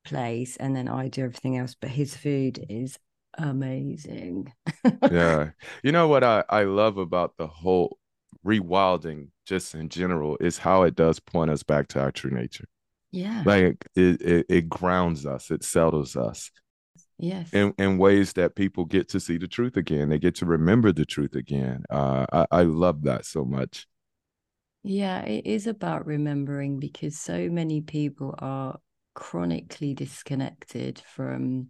place 0.05 0.57
and 0.57 0.77
then 0.77 0.87
i 0.87 1.09
do 1.09 1.23
everything 1.25 1.57
else 1.57 1.75
but 1.81 1.91
his 1.91 2.17
food 2.17 2.65
is 2.69 2.99
amazing. 3.39 4.53
Yeah. 5.11 5.51
You 5.83 5.93
know 5.93 6.09
what 6.09 6.25
i 6.25 6.45
i 6.49 6.63
love 6.65 6.99
about 6.99 7.37
the 7.37 7.47
whole 7.47 7.99
rewilding 8.45 9.29
just 9.47 9.75
in 9.75 9.89
general 9.89 10.37
is 10.41 10.59
how 10.59 10.83
it 10.83 10.95
does 10.95 11.21
point 11.21 11.51
us 11.51 11.63
back 11.63 11.89
to 11.89 12.01
our 12.01 12.13
true 12.13 12.31
nature. 12.31 12.67
Yeah. 13.11 13.43
Like 13.47 13.87
it, 13.95 14.21
it, 14.23 14.47
it 14.49 14.69
grounds 14.69 15.27
us 15.27 15.51
it 15.51 15.65
settles 15.65 16.17
us 16.17 16.51
yes. 17.19 17.53
in, 17.53 17.75
in 17.79 17.99
ways 17.99 18.33
that 18.35 18.55
people 18.55 18.85
get 18.85 19.09
to 19.11 19.21
see 19.21 19.39
the 19.39 19.49
truth 19.49 19.77
again. 19.77 20.09
They 20.09 20.19
get 20.19 20.35
to 20.37 20.47
remember 20.47 20.93
the 20.93 21.05
truth 21.05 21.35
again. 21.35 21.85
Uh, 21.91 22.27
I, 22.33 22.47
I 22.51 22.63
love 22.63 23.03
that 23.03 23.25
so 23.27 23.45
much. 23.45 23.87
Yeah 24.83 25.23
it 25.23 25.47
is 25.47 25.67
about 25.67 26.07
remembering 26.07 26.79
because 26.79 27.19
so 27.19 27.49
many 27.49 27.81
people 27.81 28.35
are 28.39 28.79
chronically 29.15 29.95
disconnected 29.95 31.01
from 31.15 31.69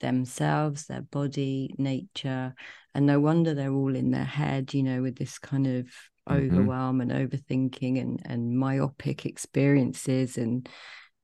themselves 0.00 0.86
their 0.86 1.02
body 1.02 1.74
nature 1.76 2.54
and 2.94 3.04
no 3.04 3.20
wonder 3.20 3.52
they're 3.52 3.72
all 3.72 3.96
in 3.96 4.12
their 4.12 4.24
head 4.24 4.72
you 4.72 4.82
know 4.82 5.02
with 5.02 5.16
this 5.16 5.38
kind 5.38 5.66
of 5.66 5.88
mm-hmm. 6.28 6.46
overwhelm 6.46 7.00
and 7.00 7.10
overthinking 7.10 8.00
and 8.00 8.22
and 8.24 8.56
myopic 8.56 9.26
experiences. 9.26 10.38
And 10.38 10.68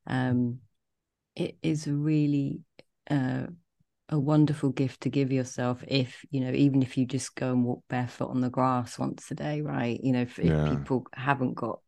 um 0.06 0.58
it 1.37 1.56
is 1.62 1.87
really 1.87 2.61
uh, 3.11 3.46
a 4.11 4.18
wonderful 4.18 4.70
gift 4.70 5.02
to 5.02 5.08
give 5.08 5.32
yourself 5.32 5.82
if 5.88 6.25
you 6.30 6.40
know 6.40 6.52
even 6.52 6.82
if 6.82 6.99
you 6.99 7.06
just 7.06 7.34
go 7.34 7.50
and 7.52 7.64
walk 7.64 7.82
barefoot 7.88 8.28
on 8.28 8.40
the 8.40 8.50
grass 8.50 8.99
once 8.99 9.30
a 9.30 9.34
day 9.34 9.62
right 9.62 10.00
you 10.02 10.12
know 10.12 10.23
if, 10.23 10.38
yeah. 10.38 10.64
if 10.64 10.78
people 10.78 11.06
haven't 11.14 11.54
got 11.54 11.80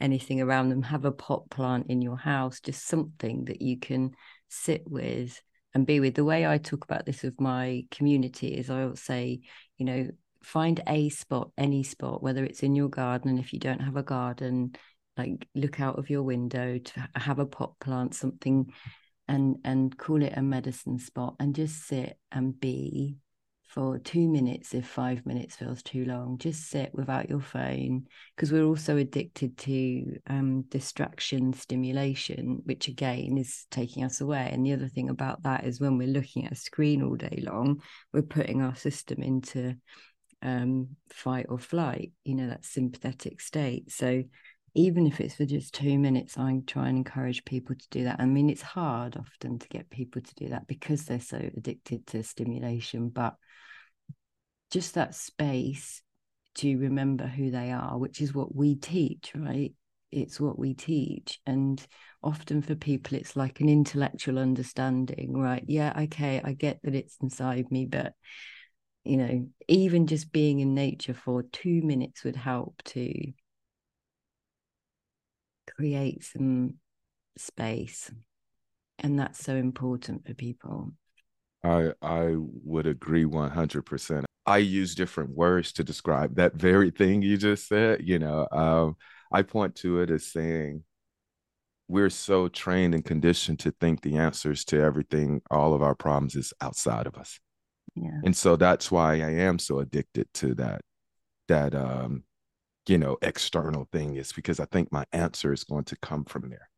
anything 0.00 0.42
around 0.42 0.68
them 0.68 0.82
have 0.82 1.06
a 1.06 1.12
pot 1.12 1.48
plant 1.48 1.86
in 1.88 2.02
your 2.02 2.18
house 2.18 2.60
just 2.60 2.86
something 2.86 3.46
that 3.46 3.62
you 3.62 3.78
can 3.78 4.10
sit 4.48 4.82
with 4.86 5.40
and 5.72 5.86
be 5.86 6.00
with 6.00 6.14
the 6.14 6.24
way 6.24 6.46
i 6.46 6.58
talk 6.58 6.84
about 6.84 7.06
this 7.06 7.22
with 7.22 7.40
my 7.40 7.82
community 7.90 8.48
is 8.48 8.68
i 8.68 8.84
will 8.84 8.96
say 8.96 9.40
you 9.78 9.86
know 9.86 10.08
find 10.42 10.82
a 10.86 11.08
spot 11.08 11.50
any 11.56 11.82
spot 11.82 12.22
whether 12.22 12.44
it's 12.44 12.62
in 12.62 12.74
your 12.74 12.90
garden 12.90 13.30
and 13.30 13.38
if 13.38 13.54
you 13.54 13.58
don't 13.58 13.80
have 13.80 13.96
a 13.96 14.02
garden 14.02 14.74
like 15.16 15.46
look 15.54 15.80
out 15.80 15.98
of 15.98 16.10
your 16.10 16.22
window 16.22 16.76
to 16.76 17.08
have 17.14 17.38
a 17.38 17.46
pot 17.46 17.72
plant 17.80 18.14
something 18.14 18.70
and 19.28 19.56
and 19.64 19.96
call 19.96 20.22
it 20.22 20.34
a 20.36 20.42
medicine 20.42 20.98
spot 20.98 21.34
and 21.40 21.54
just 21.54 21.86
sit 21.86 22.18
and 22.32 22.58
be 22.58 23.16
for 23.74 23.98
two 23.98 24.28
minutes 24.28 24.72
if 24.72 24.86
five 24.86 25.26
minutes 25.26 25.56
feels 25.56 25.82
too 25.82 26.04
long. 26.04 26.38
Just 26.38 26.70
sit 26.70 26.94
without 26.94 27.28
your 27.28 27.40
phone 27.40 28.06
because 28.36 28.52
we're 28.52 28.64
also 28.64 28.96
addicted 28.96 29.58
to 29.58 30.16
um, 30.28 30.62
distraction 30.68 31.52
stimulation 31.52 32.62
which 32.66 32.86
again 32.86 33.36
is 33.36 33.66
taking 33.72 34.04
us 34.04 34.20
away. 34.20 34.48
And 34.52 34.64
the 34.64 34.74
other 34.74 34.86
thing 34.86 35.08
about 35.08 35.42
that 35.42 35.64
is 35.64 35.80
when 35.80 35.98
we're 35.98 36.06
looking 36.06 36.46
at 36.46 36.52
a 36.52 36.56
screen 36.56 37.02
all 37.02 37.16
day 37.16 37.42
long 37.44 37.82
we're 38.12 38.22
putting 38.22 38.62
our 38.62 38.76
system 38.76 39.22
into 39.22 39.74
um, 40.42 40.90
fight 41.10 41.46
or 41.48 41.58
flight 41.58 42.12
you 42.22 42.36
know 42.36 42.48
that 42.48 42.64
sympathetic 42.64 43.40
state. 43.40 43.90
So 43.90 44.22
even 44.74 45.06
if 45.06 45.20
it's 45.20 45.34
for 45.36 45.44
just 45.44 45.74
two 45.74 45.98
minutes, 45.98 46.36
I 46.36 46.60
try 46.66 46.88
and 46.88 46.98
encourage 46.98 47.44
people 47.44 47.76
to 47.76 47.88
do 47.90 48.04
that. 48.04 48.20
I 48.20 48.26
mean, 48.26 48.50
it's 48.50 48.62
hard 48.62 49.16
often 49.16 49.58
to 49.58 49.68
get 49.68 49.90
people 49.90 50.20
to 50.20 50.34
do 50.34 50.48
that 50.48 50.66
because 50.66 51.04
they're 51.04 51.20
so 51.20 51.38
addicted 51.56 52.06
to 52.08 52.22
stimulation, 52.24 53.08
but 53.08 53.36
just 54.72 54.94
that 54.94 55.14
space 55.14 56.02
to 56.56 56.76
remember 56.78 57.26
who 57.26 57.50
they 57.50 57.70
are, 57.70 57.96
which 57.96 58.20
is 58.20 58.34
what 58.34 58.54
we 58.54 58.74
teach, 58.74 59.32
right? 59.36 59.72
It's 60.10 60.40
what 60.40 60.58
we 60.58 60.74
teach. 60.74 61.40
And 61.46 61.84
often 62.22 62.60
for 62.60 62.74
people, 62.74 63.16
it's 63.16 63.36
like 63.36 63.60
an 63.60 63.68
intellectual 63.68 64.38
understanding, 64.38 65.36
right? 65.36 65.64
Yeah, 65.66 65.92
okay, 66.02 66.40
I 66.42 66.52
get 66.52 66.80
that 66.82 66.94
it's 66.94 67.16
inside 67.22 67.70
me, 67.70 67.86
but 67.86 68.14
you 69.04 69.18
know, 69.18 69.48
even 69.68 70.06
just 70.06 70.32
being 70.32 70.60
in 70.60 70.74
nature 70.74 71.14
for 71.14 71.42
two 71.42 71.82
minutes 71.82 72.24
would 72.24 72.36
help 72.36 72.82
to 72.86 73.32
create 75.76 76.24
some 76.24 76.74
space 77.36 78.10
and 78.98 79.18
that's 79.18 79.44
so 79.44 79.54
important 79.54 80.26
for 80.26 80.34
people. 80.34 80.92
I 81.64 81.92
i 82.02 82.34
would 82.36 82.86
agree 82.86 83.24
100% 83.24 84.24
i 84.46 84.58
use 84.58 84.94
different 84.94 85.30
words 85.30 85.72
to 85.72 85.82
describe 85.82 86.36
that 86.36 86.54
very 86.54 86.90
thing 86.90 87.22
you 87.22 87.38
just 87.38 87.66
said 87.66 88.02
you 88.04 88.18
know 88.18 88.46
um, 88.52 88.96
i 89.32 89.40
point 89.40 89.74
to 89.76 90.00
it 90.00 90.10
as 90.10 90.30
saying 90.30 90.84
we're 91.88 92.10
so 92.10 92.48
trained 92.48 92.94
and 92.94 93.04
conditioned 93.04 93.58
to 93.60 93.70
think 93.70 94.00
the 94.02 94.16
answers 94.16 94.64
to 94.66 94.80
everything 94.80 95.42
all 95.50 95.74
of 95.74 95.82
our 95.82 95.94
problems 95.94 96.34
is 96.34 96.52
outside 96.60 97.06
of 97.06 97.14
us. 97.16 97.38
Yeah. 97.94 98.20
And 98.24 98.34
so 98.36 98.56
that's 98.56 98.90
why 98.90 99.14
i 99.14 99.30
am 99.30 99.58
so 99.58 99.78
addicted 99.80 100.26
to 100.34 100.54
that 100.54 100.80
that 101.48 101.74
um 101.74 102.24
you 102.88 102.98
know 102.98 103.16
external 103.22 103.88
thing 103.92 104.16
is 104.16 104.32
because 104.32 104.60
i 104.60 104.64
think 104.66 104.90
my 104.92 105.04
answer 105.12 105.52
is 105.52 105.64
going 105.64 105.84
to 105.84 105.96
come 105.96 106.24
from 106.24 106.50
there. 106.50 106.68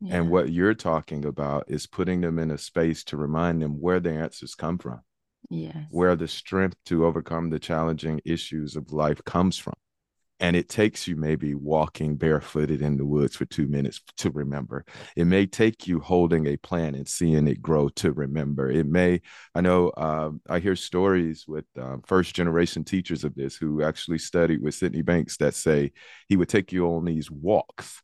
Yeah. 0.00 0.16
and 0.16 0.30
what 0.30 0.52
you're 0.52 0.74
talking 0.74 1.24
about 1.24 1.64
is 1.68 1.86
putting 1.86 2.20
them 2.20 2.38
in 2.38 2.50
a 2.50 2.58
space 2.58 3.02
to 3.04 3.16
remind 3.16 3.62
them 3.62 3.80
where 3.80 3.98
the 3.98 4.12
answers 4.12 4.54
come 4.54 4.76
from 4.78 5.00
yes. 5.48 5.76
where 5.90 6.16
the 6.16 6.28
strength 6.28 6.76
to 6.86 7.06
overcome 7.06 7.50
the 7.50 7.58
challenging 7.58 8.20
issues 8.24 8.76
of 8.76 8.92
life 8.92 9.24
comes 9.24 9.56
from 9.56 9.74
and 10.38 10.54
it 10.54 10.68
takes 10.68 11.08
you 11.08 11.16
maybe 11.16 11.54
walking 11.54 12.16
barefooted 12.16 12.82
in 12.82 12.96
the 12.98 13.06
woods 13.06 13.36
for 13.36 13.46
two 13.46 13.66
minutes 13.66 14.02
to 14.18 14.30
remember. 14.30 14.84
It 15.16 15.24
may 15.24 15.46
take 15.46 15.86
you 15.86 15.98
holding 15.98 16.46
a 16.46 16.58
plant 16.58 16.94
and 16.94 17.08
seeing 17.08 17.48
it 17.48 17.62
grow 17.62 17.88
to 17.90 18.12
remember. 18.12 18.70
It 18.70 18.86
may, 18.86 19.22
I 19.54 19.62
know, 19.62 19.88
uh, 19.90 20.32
I 20.48 20.58
hear 20.58 20.76
stories 20.76 21.46
with 21.48 21.64
uh, 21.80 21.96
first 22.06 22.34
generation 22.34 22.84
teachers 22.84 23.24
of 23.24 23.34
this 23.34 23.56
who 23.56 23.82
actually 23.82 24.18
studied 24.18 24.62
with 24.62 24.74
Sydney 24.74 25.02
Banks 25.02 25.38
that 25.38 25.54
say 25.54 25.92
he 26.28 26.36
would 26.36 26.50
take 26.50 26.70
you 26.70 26.86
on 26.86 27.04
these 27.06 27.30
walks 27.30 28.02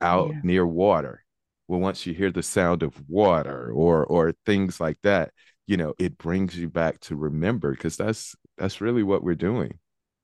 out 0.00 0.30
yeah. 0.30 0.40
near 0.44 0.66
water. 0.66 1.24
Well, 1.66 1.80
once 1.80 2.06
you 2.06 2.14
hear 2.14 2.30
the 2.30 2.42
sound 2.42 2.82
of 2.82 3.00
water 3.08 3.70
or 3.72 4.04
or 4.04 4.34
things 4.44 4.80
like 4.80 4.98
that, 5.02 5.30
you 5.66 5.76
know, 5.76 5.94
it 5.98 6.18
brings 6.18 6.56
you 6.56 6.68
back 6.68 6.98
to 7.00 7.16
remember 7.16 7.72
because 7.72 7.96
that's 7.96 8.34
that's 8.56 8.80
really 8.80 9.02
what 9.02 9.22
we're 9.22 9.34
doing 9.36 9.79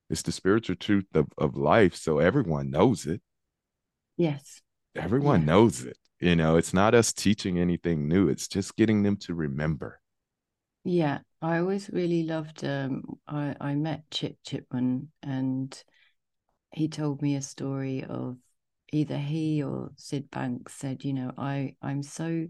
it's 0.09 0.21
the 0.21 0.31
spiritual 0.31 0.75
truth 0.75 1.07
of, 1.13 1.27
of 1.37 1.57
life. 1.57 1.95
So 1.95 2.19
everyone 2.19 2.69
knows 2.69 3.05
it. 3.05 3.21
Yes. 4.17 4.61
Everyone 4.95 5.41
yeah. 5.41 5.47
knows 5.47 5.83
it. 5.83 5.97
You 6.19 6.35
know, 6.35 6.57
it's 6.57 6.73
not 6.73 6.95
us 6.95 7.13
teaching 7.13 7.59
anything 7.59 8.07
new. 8.07 8.27
It's 8.27 8.47
just 8.47 8.75
getting 8.75 9.03
them 9.03 9.17
to 9.17 9.35
remember. 9.35 9.99
Yeah. 10.83 11.19
I 11.41 11.59
always 11.59 11.89
really 11.93 12.23
loved 12.23 12.63
um 12.63 13.03
I, 13.27 13.55
I 13.61 13.75
met 13.75 14.09
Chip 14.09 14.37
Chipman 14.43 15.11
and 15.21 15.83
he 16.71 16.87
told 16.87 17.21
me 17.21 17.35
a 17.35 17.41
story 17.41 18.03
of 18.03 18.37
either 18.91 19.17
he 19.17 19.63
or 19.63 19.91
Syd 19.97 20.29
Banks 20.31 20.73
said, 20.73 21.03
you 21.03 21.13
know, 21.13 21.31
I, 21.37 21.75
I'm 21.81 22.03
so 22.03 22.47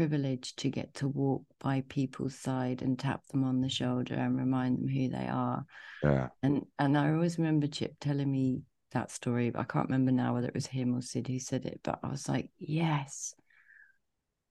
privileged 0.00 0.58
to 0.58 0.70
get 0.70 0.94
to 0.94 1.06
walk 1.06 1.42
by 1.60 1.84
people's 1.90 2.34
side 2.34 2.80
and 2.80 2.98
tap 2.98 3.20
them 3.26 3.44
on 3.44 3.60
the 3.60 3.68
shoulder 3.68 4.14
and 4.14 4.38
remind 4.38 4.78
them 4.78 4.88
who 4.88 5.10
they 5.10 5.26
are. 5.26 5.66
Yeah. 6.02 6.28
And 6.42 6.64
and 6.78 6.96
I 6.96 7.12
always 7.12 7.36
remember 7.36 7.66
Chip 7.66 7.96
telling 8.00 8.32
me 8.32 8.62
that 8.92 9.10
story. 9.10 9.52
I 9.54 9.64
can't 9.64 9.90
remember 9.90 10.10
now 10.10 10.32
whether 10.32 10.48
it 10.48 10.54
was 10.54 10.66
him 10.66 10.96
or 10.96 11.02
Syd 11.02 11.28
who 11.28 11.38
said 11.38 11.66
it, 11.66 11.80
but 11.82 11.98
I 12.02 12.08
was 12.08 12.30
like, 12.30 12.50
yes, 12.58 13.34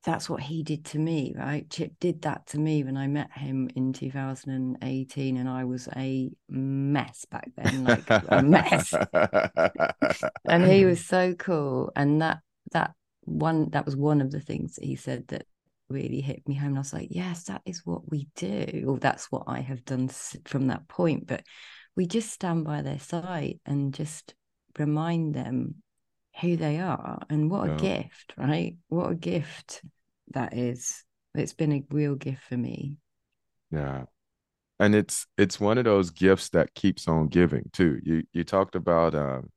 that's 0.04 0.30
what 0.30 0.42
he 0.42 0.62
did 0.62 0.86
to 0.86 1.00
me, 1.00 1.34
right? 1.36 1.68
Chip 1.68 1.94
did 2.00 2.22
that 2.22 2.46
to 2.50 2.60
me 2.60 2.84
when 2.84 2.96
I 2.96 3.08
met 3.08 3.32
him 3.32 3.72
in 3.76 3.92
2018, 3.92 5.36
and 5.36 5.50
I 5.50 5.64
was 5.64 5.90
a 5.96 6.30
mess 6.48 7.26
back 7.26 7.50
then, 7.58 7.86
like 7.86 8.06
a 8.08 8.44
mess. 8.44 8.94
and 10.46 10.64
he 10.64 10.86
was 10.86 11.04
so 11.04 11.34
cool. 11.34 11.92
And 11.96 12.22
that 12.22 12.42
that 12.72 12.92
one 13.22 13.70
that 13.72 13.86
was 13.86 13.96
one 13.96 14.22
of 14.22 14.32
the 14.32 14.40
things 14.40 14.76
that 14.76 14.86
he 14.86 14.96
said 14.96 15.28
that 15.28 15.46
really 15.90 16.22
hit 16.22 16.48
me 16.48 16.56
home. 16.56 16.70
And 16.70 16.78
I 16.78 16.82
was 16.82 16.94
like, 16.94 17.10
yes, 17.12 17.46
that 17.46 17.62
is 17.66 17.86
what 17.86 18.10
we 18.10 18.28
do, 18.36 18.86
or 18.88 18.98
that's 18.98 19.32
what 19.32 19.44
I 19.48 19.60
have 19.62 19.84
done 19.86 20.10
from 20.46 20.68
that 20.68 20.88
point. 20.88 21.28
But 21.28 21.44
we 21.96 22.06
just 22.06 22.32
stand 22.32 22.66
by 22.66 22.82
their 22.82 23.00
side 23.00 23.60
and 23.66 23.94
just 23.94 24.34
remind 24.78 25.34
them 25.34 25.76
who 26.40 26.56
they 26.56 26.80
are 26.80 27.20
and 27.30 27.50
what 27.50 27.68
yeah. 27.68 27.76
a 27.76 27.80
gift, 27.80 28.34
right? 28.38 28.78
What 28.88 29.12
a 29.12 29.16
gift 29.16 29.82
that 30.32 30.56
is. 30.56 31.04
It's 31.36 31.54
been 31.54 31.74
a 31.74 31.84
real 31.90 32.16
gift 32.16 32.44
for 32.44 32.58
me. 32.58 32.98
Yeah. 33.72 34.04
And 34.80 34.96
it's 34.96 35.28
it's 35.38 35.60
one 35.60 35.78
of 35.78 35.84
those 35.84 36.10
gifts 36.10 36.50
that 36.50 36.74
keeps 36.74 37.08
on 37.08 37.28
giving 37.28 37.70
too. 37.74 38.00
You 38.04 38.24
you 38.32 38.44
talked 38.44 38.76
about 38.76 39.14
um 39.14 39.50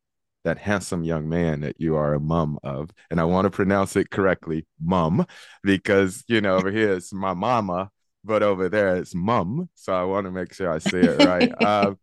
that 0.45 0.59
handsome 0.59 1.05
young 1.05 1.29
man 1.29 1.61
that 1.61 1.81
you 1.81 1.97
are 1.97 2.15
a 2.15 2.21
mum 2.21 2.59
of. 2.65 2.91
And 3.11 3.21
I 3.21 3.25
want 3.25 3.47
to 3.47 3.51
pronounce 3.51 3.97
it 3.97 4.11
correctly, 4.11 4.67
mum, 4.81 5.27
because, 5.63 6.25
you 6.29 6.41
know, 6.41 6.57
over 6.57 6.71
here 6.71 6.93
it's 6.95 7.13
my 7.13 7.35
mama. 7.35 7.91
but 8.25 8.43
over 8.43 8.69
there 8.69 8.97
it's 8.97 9.15
mum. 9.15 9.69
So 9.75 9.93
I 9.93 10.05
want 10.05 10.27
to 10.27 10.31
make 10.31 10.53
sure 10.55 10.71
I 10.71 10.79
say 10.79 11.01
it 11.01 11.19
right. 11.19 11.53
uh, 11.61 11.95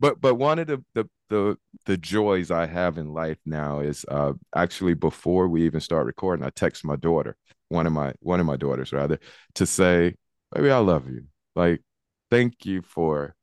but 0.00 0.20
but 0.20 0.36
one 0.36 0.58
of 0.58 0.66
the, 0.68 0.84
the 0.94 1.08
the 1.28 1.56
the 1.86 1.96
joys 1.96 2.50
I 2.50 2.66
have 2.66 2.98
in 2.98 3.12
life 3.12 3.38
now 3.44 3.80
is 3.80 4.04
uh, 4.08 4.32
actually 4.54 4.94
before 4.94 5.48
we 5.48 5.64
even 5.64 5.80
start 5.80 6.06
recording, 6.06 6.44
I 6.44 6.50
text 6.50 6.84
my 6.84 6.96
daughter, 6.96 7.36
one 7.68 7.86
of 7.86 7.92
my 7.92 8.14
one 8.20 8.40
of 8.40 8.46
my 8.46 8.56
daughters 8.56 8.92
rather, 8.92 9.18
to 9.54 9.66
say, 9.66 10.14
"Baby, 10.54 10.70
I 10.70 10.78
love 10.78 11.08
you. 11.08 11.24
Like, 11.56 11.82
thank 12.30 12.64
you 12.66 12.82
for 12.82 13.34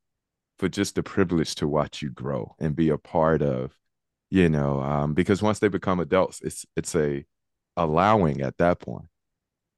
for 0.59 0.69
just 0.69 0.95
the 0.95 1.03
privilege 1.03 1.55
to 1.55 1.67
watch 1.67 2.01
you 2.01 2.09
grow 2.09 2.55
and 2.59 2.75
be 2.75 2.89
a 2.89 2.97
part 2.97 3.41
of, 3.41 3.75
you 4.35 4.49
know, 4.49 4.81
um, 4.81 5.13
because 5.13 5.41
once 5.41 5.59
they 5.59 5.69
become 5.69 5.99
adults, 6.01 6.41
it's 6.41 6.65
it's 6.75 6.95
a 6.95 7.25
allowing 7.77 8.41
at 8.41 8.57
that 8.57 8.79
point 8.79 9.07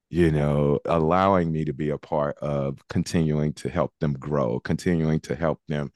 you 0.10 0.32
know, 0.32 0.80
allowing 0.86 1.52
me 1.52 1.66
to 1.66 1.74
be 1.74 1.90
a 1.90 1.98
part 1.98 2.38
of 2.40 2.80
continuing 2.90 3.54
to 3.54 3.70
help 3.70 3.92
them 4.00 4.14
grow, 4.14 4.60
continuing 4.60 5.20
to 5.20 5.36
help 5.36 5.60
them, 5.68 5.92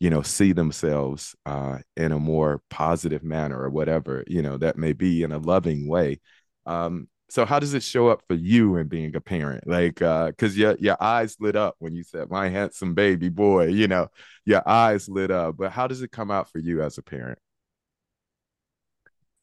you 0.00 0.10
know, 0.10 0.22
see 0.22 0.52
themselves 0.52 1.34
uh, 1.46 1.78
in 1.96 2.12
a 2.12 2.18
more 2.18 2.60
positive 2.70 3.22
manner 3.22 3.60
or 3.60 3.70
whatever, 3.70 4.24
you 4.26 4.42
know, 4.42 4.58
that 4.58 4.76
may 4.76 4.92
be 4.92 5.22
in 5.22 5.32
a 5.32 5.38
loving 5.38 5.88
way. 5.88 6.20
Um, 6.66 7.08
so 7.30 7.46
how 7.46 7.60
does 7.60 7.74
it 7.74 7.84
show 7.84 8.08
up 8.08 8.22
for 8.28 8.34
you 8.34 8.76
in 8.76 8.88
being 8.88 9.14
a 9.16 9.20
parent? 9.20 9.66
Like, 9.66 10.02
uh, 10.02 10.32
cause 10.38 10.56
your, 10.56 10.76
your 10.80 10.96
eyes 11.00 11.36
lit 11.40 11.56
up 11.56 11.76
when 11.78 11.94
you 11.94 12.02
said 12.02 12.30
my 12.30 12.48
handsome 12.48 12.94
baby 12.94 13.28
boy, 13.28 13.68
you 13.68 13.86
know, 13.88 14.08
your 14.44 14.68
eyes 14.68 15.08
lit 15.08 15.30
up, 15.30 15.56
but 15.56 15.70
how 15.72 15.86
does 15.86 16.02
it 16.02 16.10
come 16.10 16.30
out 16.32 16.50
for 16.50 16.58
you 16.58 16.82
as 16.82 16.98
a 16.98 17.02
parent? 17.02 17.38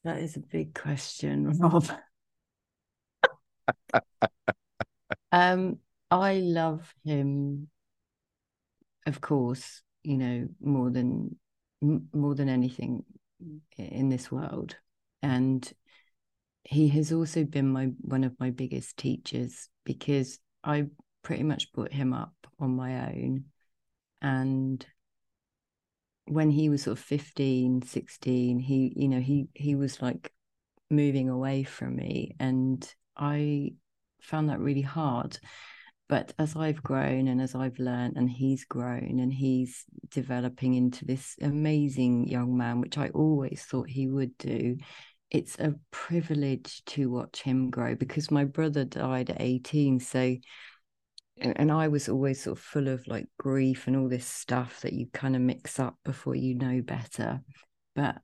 That 0.03 0.20
is 0.20 0.36
a 0.36 0.41
big 0.41 0.74
question, 0.74 1.51
Rob. 1.60 1.89
um, 5.32 5.77
I 6.10 6.36
love 6.36 6.94
him, 7.03 7.70
of 9.06 9.22
course, 9.22 9.82
you 10.03 10.18
know, 10.18 10.48
more 10.62 10.89
than 10.89 11.36
more 11.82 12.36
than 12.36 12.50
anything 12.50 13.03
in 13.77 14.10
this 14.10 14.32
world. 14.32 14.75
And 15.22 15.70
he 16.63 16.88
has 16.89 17.12
also 17.12 17.44
been 17.44 17.72
my 17.72 17.86
one 18.01 18.24
of 18.24 18.39
my 18.39 18.50
biggest 18.50 18.98
teachers 18.98 19.70
because 19.86 20.39
I 20.63 20.86
pretty 21.24 21.44
much 21.44 21.72
brought 21.74 21.94
him 21.94 22.13
up 22.13 22.34
on 22.60 22.75
my 22.75 23.08
own. 23.08 23.46
And 24.22 24.86
when 26.29 26.50
he 26.51 26.69
was 26.69 26.83
sort 26.83 26.98
of 26.98 27.03
15, 27.03 27.81
16, 27.81 28.59
he, 28.59 28.93
you 28.95 29.07
know, 29.07 29.19
he 29.19 29.48
he 29.53 29.75
was 29.75 30.01
like 30.01 30.31
moving 30.89 31.29
away 31.29 31.63
from 31.63 31.95
me. 31.95 32.36
And 32.39 32.88
I 33.17 33.74
found 34.21 34.50
that 34.50 34.59
really 34.59 34.81
hard. 34.81 35.39
But 36.07 36.33
as 36.39 36.55
I've 36.55 36.81
grown 36.81 37.27
and 37.27 37.39
as 37.39 37.53
I've 37.53 37.77
learned, 37.77 38.17
and 38.17 38.29
he's 38.29 38.65
grown 38.65 39.19
and 39.19 39.31
he's 39.31 39.86
developing 40.09 40.74
into 40.74 41.05
this 41.05 41.36
amazing 41.41 42.27
young 42.27 42.57
man, 42.57 42.81
which 42.81 42.98
I 42.98 43.09
always 43.09 43.63
thought 43.63 43.89
he 43.89 44.07
would 44.07 44.36
do, 44.39 44.77
it's 45.29 45.59
a 45.59 45.75
privilege 45.91 46.83
to 46.86 47.12
watch 47.12 47.41
him 47.41 47.69
grow 47.69 47.93
because 47.93 48.31
my 48.31 48.45
brother 48.45 48.86
died 48.86 49.29
at 49.29 49.39
18. 49.39 50.00
So, 50.00 50.36
and 51.41 51.72
I 51.72 51.88
was 51.88 52.10
always 52.10 52.43
sort 52.43 52.58
of 52.58 52.63
full 52.63 52.88
of 52.88 53.08
like 53.08 53.27
grief 53.38 53.88
and 53.88 53.96
all 53.96 54.10
this 54.10 54.25
stuff 54.25 54.81
that 54.81 54.93
you 54.93 55.08
kind 55.13 55.36
of 55.36 55.41
mix 55.41 55.79
up 55.79 55.96
before 56.03 56.36
you 56.36 56.55
know 56.55 56.81
better. 56.81 57.41
But 57.96 58.17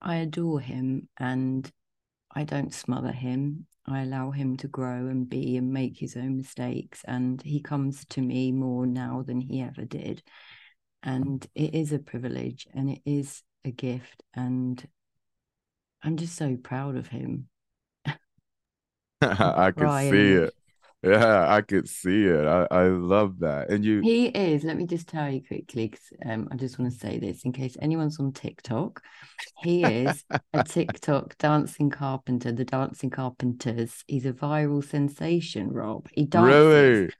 I 0.00 0.16
adore 0.16 0.60
him 0.60 1.08
and 1.18 1.70
I 2.34 2.44
don't 2.44 2.74
smother 2.74 3.12
him. 3.12 3.66
I 3.86 4.02
allow 4.02 4.30
him 4.30 4.56
to 4.58 4.68
grow 4.68 5.08
and 5.08 5.28
be 5.28 5.56
and 5.56 5.72
make 5.72 5.98
his 5.98 6.16
own 6.16 6.36
mistakes. 6.36 7.02
And 7.06 7.40
he 7.42 7.60
comes 7.60 8.04
to 8.10 8.20
me 8.20 8.52
more 8.52 8.86
now 8.86 9.24
than 9.26 9.40
he 9.40 9.62
ever 9.62 9.84
did. 9.84 10.22
And 11.02 11.46
it 11.54 11.74
is 11.74 11.92
a 11.92 11.98
privilege 11.98 12.66
and 12.74 12.90
it 12.90 13.00
is 13.06 13.42
a 13.64 13.70
gift. 13.70 14.22
And 14.34 14.86
I'm 16.02 16.16
just 16.16 16.36
so 16.36 16.56
proud 16.56 16.96
of 16.96 17.08
him. 17.08 17.48
I 19.22 19.72
can 19.76 20.10
see 20.10 20.32
it. 20.32 20.54
Yeah, 21.02 21.46
I 21.48 21.62
could 21.62 21.88
see 21.88 22.24
it. 22.24 22.44
I, 22.44 22.66
I 22.70 22.88
love 22.88 23.38
that. 23.38 23.70
And 23.70 23.84
you 23.84 24.00
He 24.00 24.26
is, 24.26 24.64
let 24.64 24.76
me 24.76 24.84
just 24.84 25.06
tell 25.06 25.30
you 25.30 25.40
quickly, 25.46 25.88
because 25.88 26.12
um, 26.26 26.48
I 26.50 26.56
just 26.56 26.78
want 26.78 26.92
to 26.92 26.98
say 26.98 27.18
this 27.18 27.44
in 27.44 27.52
case 27.52 27.76
anyone's 27.80 28.18
on 28.18 28.32
TikTok. 28.32 29.00
He 29.62 29.84
is 29.84 30.24
a 30.52 30.64
TikTok 30.64 31.38
dancing 31.38 31.90
carpenter, 31.90 32.50
the 32.50 32.64
dancing 32.64 33.10
carpenters. 33.10 34.02
He's 34.08 34.26
a 34.26 34.32
viral 34.32 34.84
sensation, 34.84 35.70
Rob. 35.70 36.08
He 36.12 36.24
dances. 36.24 36.52
Really? 36.52 37.10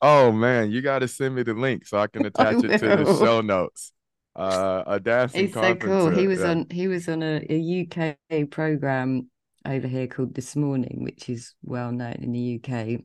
Oh 0.00 0.32
man, 0.32 0.70
you 0.70 0.80
gotta 0.80 1.08
send 1.08 1.34
me 1.34 1.42
the 1.42 1.54
link 1.54 1.86
so 1.86 1.98
I 1.98 2.06
can 2.12 2.24
attach 2.24 2.64
I 2.64 2.66
it 2.66 2.78
to 2.78 3.04
the 3.04 3.04
show 3.04 3.40
notes. 3.42 3.92
Uh 4.34 4.82
a 4.86 5.00
dancing 5.00 5.46
He's 5.46 5.54
carpenter. 5.54 5.86
so 5.86 6.10
cool. 6.10 6.10
He 6.10 6.26
was 6.26 6.40
yeah. 6.40 6.50
on 6.50 6.66
he 6.70 6.88
was 6.88 7.08
on 7.08 7.22
a, 7.22 7.44
a 7.48 7.86
UK 7.86 8.50
program 8.50 9.30
over 9.64 9.86
here 9.86 10.06
called 10.06 10.34
This 10.34 10.56
Morning, 10.56 11.00
which 11.02 11.28
is 11.28 11.54
well 11.62 11.92
known 11.92 12.16
in 12.20 12.32
the 12.32 12.60
UK, 12.62 13.00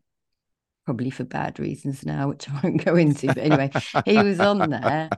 probably 0.85 1.09
for 1.09 1.23
bad 1.23 1.59
reasons 1.59 2.05
now, 2.05 2.29
which 2.29 2.49
I 2.49 2.59
won't 2.63 2.83
go 2.83 2.95
into. 2.95 3.27
But 3.27 3.37
anyway, 3.37 3.71
he 4.05 4.17
was 4.17 4.39
on 4.39 4.57
there. 4.69 5.09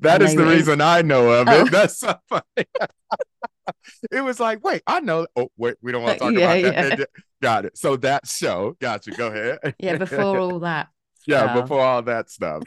That 0.00 0.22
is 0.22 0.34
the 0.34 0.44
reason 0.44 0.80
I 0.80 1.02
know 1.02 1.30
of 1.30 1.48
it. 1.48 1.52
Oh. 1.52 1.64
That's 1.70 1.98
so 1.98 2.14
funny. 2.28 2.42
it 4.10 4.22
was 4.22 4.40
like, 4.40 4.64
wait, 4.64 4.82
I 4.86 5.00
know. 5.00 5.26
Oh, 5.36 5.50
wait, 5.56 5.76
we 5.82 5.92
don't 5.92 6.02
want 6.02 6.18
to 6.18 6.24
uh, 6.24 6.30
talk 6.30 6.38
yeah, 6.38 6.52
about 6.52 6.74
that. 6.74 6.98
Yeah. 6.98 7.04
Got 7.40 7.64
it. 7.66 7.78
So 7.78 7.96
that 7.96 8.26
show, 8.26 8.76
got 8.80 9.06
you. 9.06 9.14
Go 9.14 9.28
ahead. 9.28 9.74
yeah, 9.78 9.96
before 9.96 10.38
all 10.38 10.60
that. 10.60 10.88
Yeah, 11.26 11.60
before 11.60 11.80
all 11.80 12.02
that 12.02 12.30
stuff. 12.30 12.64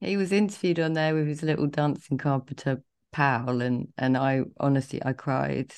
he 0.00 0.16
was 0.16 0.30
interviewed 0.30 0.78
on 0.78 0.92
there 0.92 1.14
with 1.14 1.26
his 1.26 1.42
little 1.42 1.66
dancing 1.66 2.18
carpenter 2.18 2.82
pal, 3.10 3.60
and 3.60 3.88
and 3.98 4.16
I 4.16 4.42
honestly 4.60 5.00
I 5.04 5.12
cried 5.12 5.72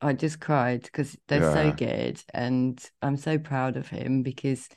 I 0.00 0.12
just 0.12 0.40
cried 0.40 0.82
because 0.82 1.16
they're 1.28 1.40
yeah. 1.40 1.54
so 1.54 1.72
good, 1.72 2.22
and 2.32 2.82
I'm 3.02 3.16
so 3.16 3.38
proud 3.38 3.76
of 3.76 3.88
him 3.88 4.22
because 4.22 4.68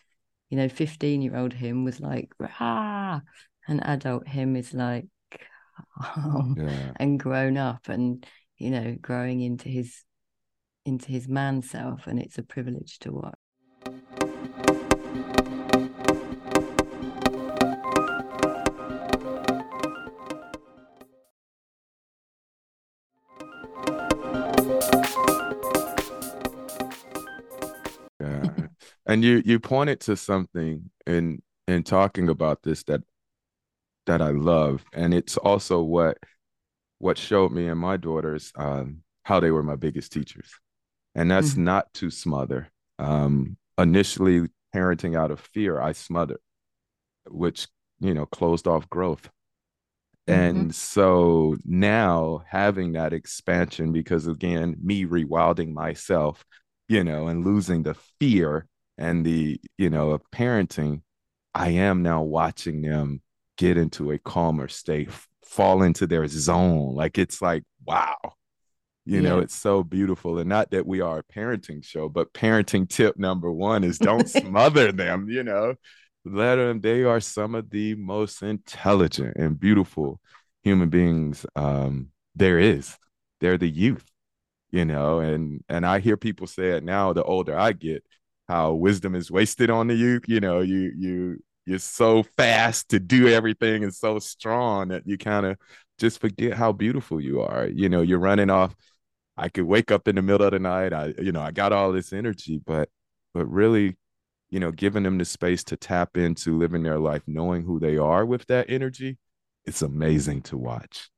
you 0.50 0.58
know, 0.58 0.70
15 0.70 1.22
year 1.22 1.36
old 1.36 1.54
him 1.54 1.84
was 1.84 2.00
like, 2.00 2.32
ah, 2.60 3.22
and 3.68 3.86
adult 3.86 4.28
him 4.28 4.56
is 4.56 4.74
like, 4.74 5.08
oh, 6.02 6.54
yeah. 6.58 6.92
and 6.96 7.20
grown 7.20 7.58
up, 7.58 7.90
and 7.90 8.26
you 8.58 8.70
know, 8.70 8.96
growing 9.02 9.42
into 9.42 9.70
his 9.70 10.04
into 10.86 11.12
his 11.12 11.28
man 11.28 11.62
self, 11.62 12.08
and 12.08 12.20
it's 12.20 12.38
a 12.38 12.44
privilege 12.44 13.00
to 13.00 13.12
watch. 13.12 13.37
And 29.08 29.24
you 29.24 29.41
you 29.46 29.60
pointed 29.60 30.02
to 30.02 30.15
something 30.15 30.89
in 31.08 31.41
in 31.67 31.84
talking 31.84 32.30
about 32.30 32.62
this 32.62 32.84
that 32.84 33.02
that 34.06 34.22
I 34.22 34.30
love, 34.30 34.84
and 34.93 35.13
it's 35.13 35.38
also 35.38 35.82
what 35.82 36.17
what 37.00 37.17
showed 37.17 37.52
me 37.52 37.67
and 37.67 37.80
my 37.80 37.98
daughters 37.98 38.52
um, 38.56 39.02
how 39.24 39.39
they 39.39 39.52
were 39.52 39.63
my 39.63 39.76
biggest 39.76 40.12
teachers, 40.12 40.52
and 41.15 41.32
that's 41.32 41.52
mm-hmm. 41.52 41.63
not 41.63 41.93
to 41.96 42.12
smother. 42.12 42.70
Um, 43.00 43.58
initially, 43.78 44.48
parenting 44.76 45.17
out 45.17 45.32
of 45.32 45.39
fear, 45.39 45.80
I 45.80 45.93
smothered, 45.93 46.39
which 47.30 47.67
you 48.00 48.13
know 48.13 48.26
closed 48.26 48.67
off 48.67 48.89
growth. 48.89 49.30
Mm-hmm. 50.28 50.39
And 50.39 50.76
so 50.76 51.56
now 51.63 52.43
having 52.50 52.93
that 52.93 53.13
expansion, 53.13 53.93
because 53.93 54.28
again, 54.28 54.76
me 54.84 55.06
rewilding 55.06 55.72
myself, 55.72 56.43
you 56.89 57.06
know, 57.06 57.28
and 57.28 57.46
losing 57.46 57.84
the 57.84 57.96
fear 58.20 58.67
and 58.98 59.26
the 59.26 59.60
you 59.78 59.90
know 59.90 60.12
of 60.12 60.22
parenting 60.32 61.02
i 61.54 61.70
am 61.70 62.02
now 62.04 62.22
watching 62.22 62.82
them 62.82 63.22
get 63.58 63.78
into 63.78 64.12
a 64.12 64.20
calmer 64.20 64.68
state 64.68 65.10
fall 65.48 65.82
into 65.84 66.06
their 66.06 66.28
zone. 66.28 66.94
Like 66.94 67.18
it's 67.18 67.42
like 67.42 67.64
wow. 67.86 68.18
You 69.06 69.22
yeah. 69.22 69.30
know 69.30 69.40
it's 69.40 69.56
so 69.56 69.84
beautiful. 69.84 70.38
And 70.40 70.50
not 70.50 70.72
that 70.72 70.86
we 70.86 71.02
are 71.02 71.20
a 71.20 71.24
parenting 71.24 71.84
show 71.84 72.10
but 72.10 72.34
parenting 72.34 72.88
tip 72.88 73.18
number 73.18 73.52
one 73.52 73.84
is 73.84 73.98
don't 73.98 74.30
smother 74.30 74.92
them 74.92 75.30
you 75.30 75.44
know. 75.44 75.76
Let 76.26 76.56
them 76.56 76.82
they 76.82 77.04
are 77.04 77.20
some 77.20 77.56
of 77.56 77.70
the 77.70 77.96
most 77.96 78.42
intelligent 78.42 79.38
and 79.38 79.60
beautiful 79.60 80.20
human 80.64 80.90
beings 80.90 81.46
um 81.56 82.10
there 82.36 82.60
is. 82.60 82.98
They're 83.40 83.58
the 83.58 83.70
youth 83.70 84.06
you 84.70 84.84
know 84.84 85.20
and 85.20 85.64
and 85.70 85.86
i 85.86 86.00
hear 86.00 86.18
people 86.18 86.46
say 86.46 86.72
it 86.72 86.84
now 86.84 87.14
the 87.14 87.24
older 87.24 87.58
i 87.58 87.72
get 87.72 88.04
how 88.48 88.74
wisdom 88.74 89.16
is 89.16 89.32
wasted 89.32 89.70
on 89.70 89.88
the 89.88 89.96
youth. 89.96 90.24
You 90.28 90.40
know, 90.40 90.62
you 90.62 90.94
you 90.98 91.44
you're 91.66 91.80
so 91.80 92.24
fast 92.38 92.90
to 92.90 93.00
do 93.00 93.28
everything 93.28 93.84
and 93.84 93.94
so 93.94 94.20
strong 94.20 94.90
that 94.90 95.04
you 95.06 95.18
kind 95.18 95.46
of 95.46 95.58
just 96.00 96.20
forget 96.20 96.54
how 96.54 96.72
beautiful 96.72 97.20
you 97.20 97.42
are. 97.42 97.68
You 97.68 97.90
know, 97.90 98.02
you're 98.02 98.20
running 98.20 98.50
off. 98.50 98.76
I 99.38 99.50
could 99.50 99.66
wake 99.66 99.92
up 99.92 100.08
in 100.08 100.16
the 100.16 100.22
middle 100.22 100.46
of 100.46 100.54
the 100.54 100.60
night. 100.60 100.94
I, 100.94 101.14
you 101.22 101.32
know, 101.32 101.42
I 101.42 101.52
got 101.52 101.74
all 101.74 101.92
this 101.92 102.14
energy, 102.14 102.62
but 102.66 102.90
but 103.34 103.46
really 103.48 103.98
you 104.50 104.60
know, 104.60 104.72
giving 104.72 105.04
them 105.04 105.18
the 105.18 105.26
space 105.26 105.64
to 105.66 105.78
tap 105.78 106.18
into 106.18 106.58
living 106.58 106.84
their 106.84 107.00
life, 107.00 107.24
knowing 107.28 107.64
who 107.64 107.80
they 107.80 107.98
are 107.98 108.26
with 108.26 108.46
that 108.48 108.70
energy, 108.70 109.18
it's 109.66 109.82
amazing 109.82 110.42
to 110.44 110.58
watch. 110.58 111.10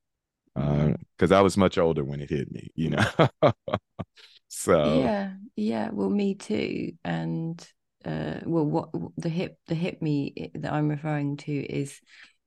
Because 1.18 1.32
uh, 1.32 1.38
I 1.38 1.42
was 1.42 1.58
much 1.58 1.78
older 1.78 2.04
when 2.04 2.22
it 2.22 2.30
hit 2.30 2.52
me, 2.52 2.72
you 2.76 2.92
know. 2.92 3.06
so 4.48 5.00
yeah, 5.02 5.34
yeah. 5.56 5.90
Well, 5.92 6.10
me 6.10 6.36
too. 6.36 6.94
And 7.04 7.66
uh, 8.06 8.40
well, 8.46 8.66
what 8.66 8.90
the 9.18 9.30
hip 9.30 9.58
the 9.68 9.76
hit 9.76 10.02
me 10.02 10.52
that 10.56 10.74
I'm 10.74 10.90
referring 10.90 11.38
to 11.38 11.54
is 11.54 12.00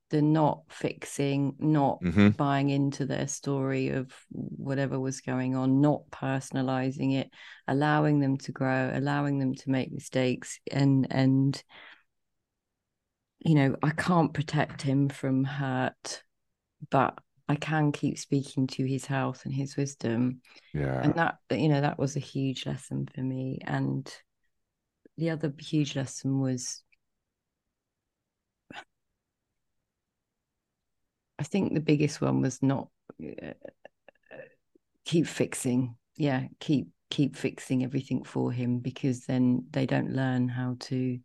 the 0.09 0.21
not 0.21 0.61
fixing, 0.69 1.55
not 1.59 1.99
mm-hmm. 2.01 2.29
buying 2.29 2.69
into 2.69 3.05
their 3.05 3.27
story 3.27 3.89
of 3.89 4.11
whatever 4.29 4.99
was 4.99 5.21
going 5.21 5.55
on, 5.55 5.81
not 5.81 6.01
personalizing 6.11 7.15
it, 7.15 7.31
allowing 7.67 8.19
them 8.19 8.37
to 8.37 8.51
grow, 8.51 8.91
allowing 8.93 9.39
them 9.39 9.55
to 9.55 9.69
make 9.69 9.91
mistakes, 9.91 10.59
and 10.71 11.07
and 11.09 11.63
you 13.39 13.55
know, 13.55 13.75
I 13.83 13.89
can't 13.89 14.33
protect 14.33 14.81
him 14.81 15.09
from 15.09 15.43
hurt, 15.43 16.23
but 16.89 17.17
I 17.47 17.55
can 17.55 17.91
keep 17.91 18.17
speaking 18.17 18.67
to 18.67 18.85
his 18.85 19.05
health 19.05 19.45
and 19.45 19.53
his 19.53 19.75
wisdom. 19.75 20.41
Yeah. 20.73 21.01
And 21.01 21.15
that, 21.15 21.39
you 21.51 21.67
know, 21.67 21.81
that 21.81 21.99
was 21.99 22.15
a 22.15 22.21
huge 22.21 22.65
lesson 22.65 23.07
for 23.13 23.21
me. 23.21 23.59
And 23.65 24.11
the 25.17 25.31
other 25.31 25.53
huge 25.59 25.95
lesson 25.95 26.39
was 26.39 26.83
I 31.39 31.43
think 31.43 31.73
the 31.73 31.81
biggest 31.81 32.21
one 32.21 32.41
was 32.41 32.61
not 32.61 32.87
uh, 33.21 33.53
keep 35.03 35.27
fixing. 35.27 35.95
Yeah, 36.15 36.45
keep 36.59 36.87
keep 37.09 37.35
fixing 37.35 37.83
everything 37.83 38.23
for 38.23 38.51
him 38.51 38.79
because 38.79 39.25
then 39.25 39.65
they 39.71 39.85
don't 39.85 40.13
learn 40.13 40.47
how 40.47 40.77
to 40.79 41.19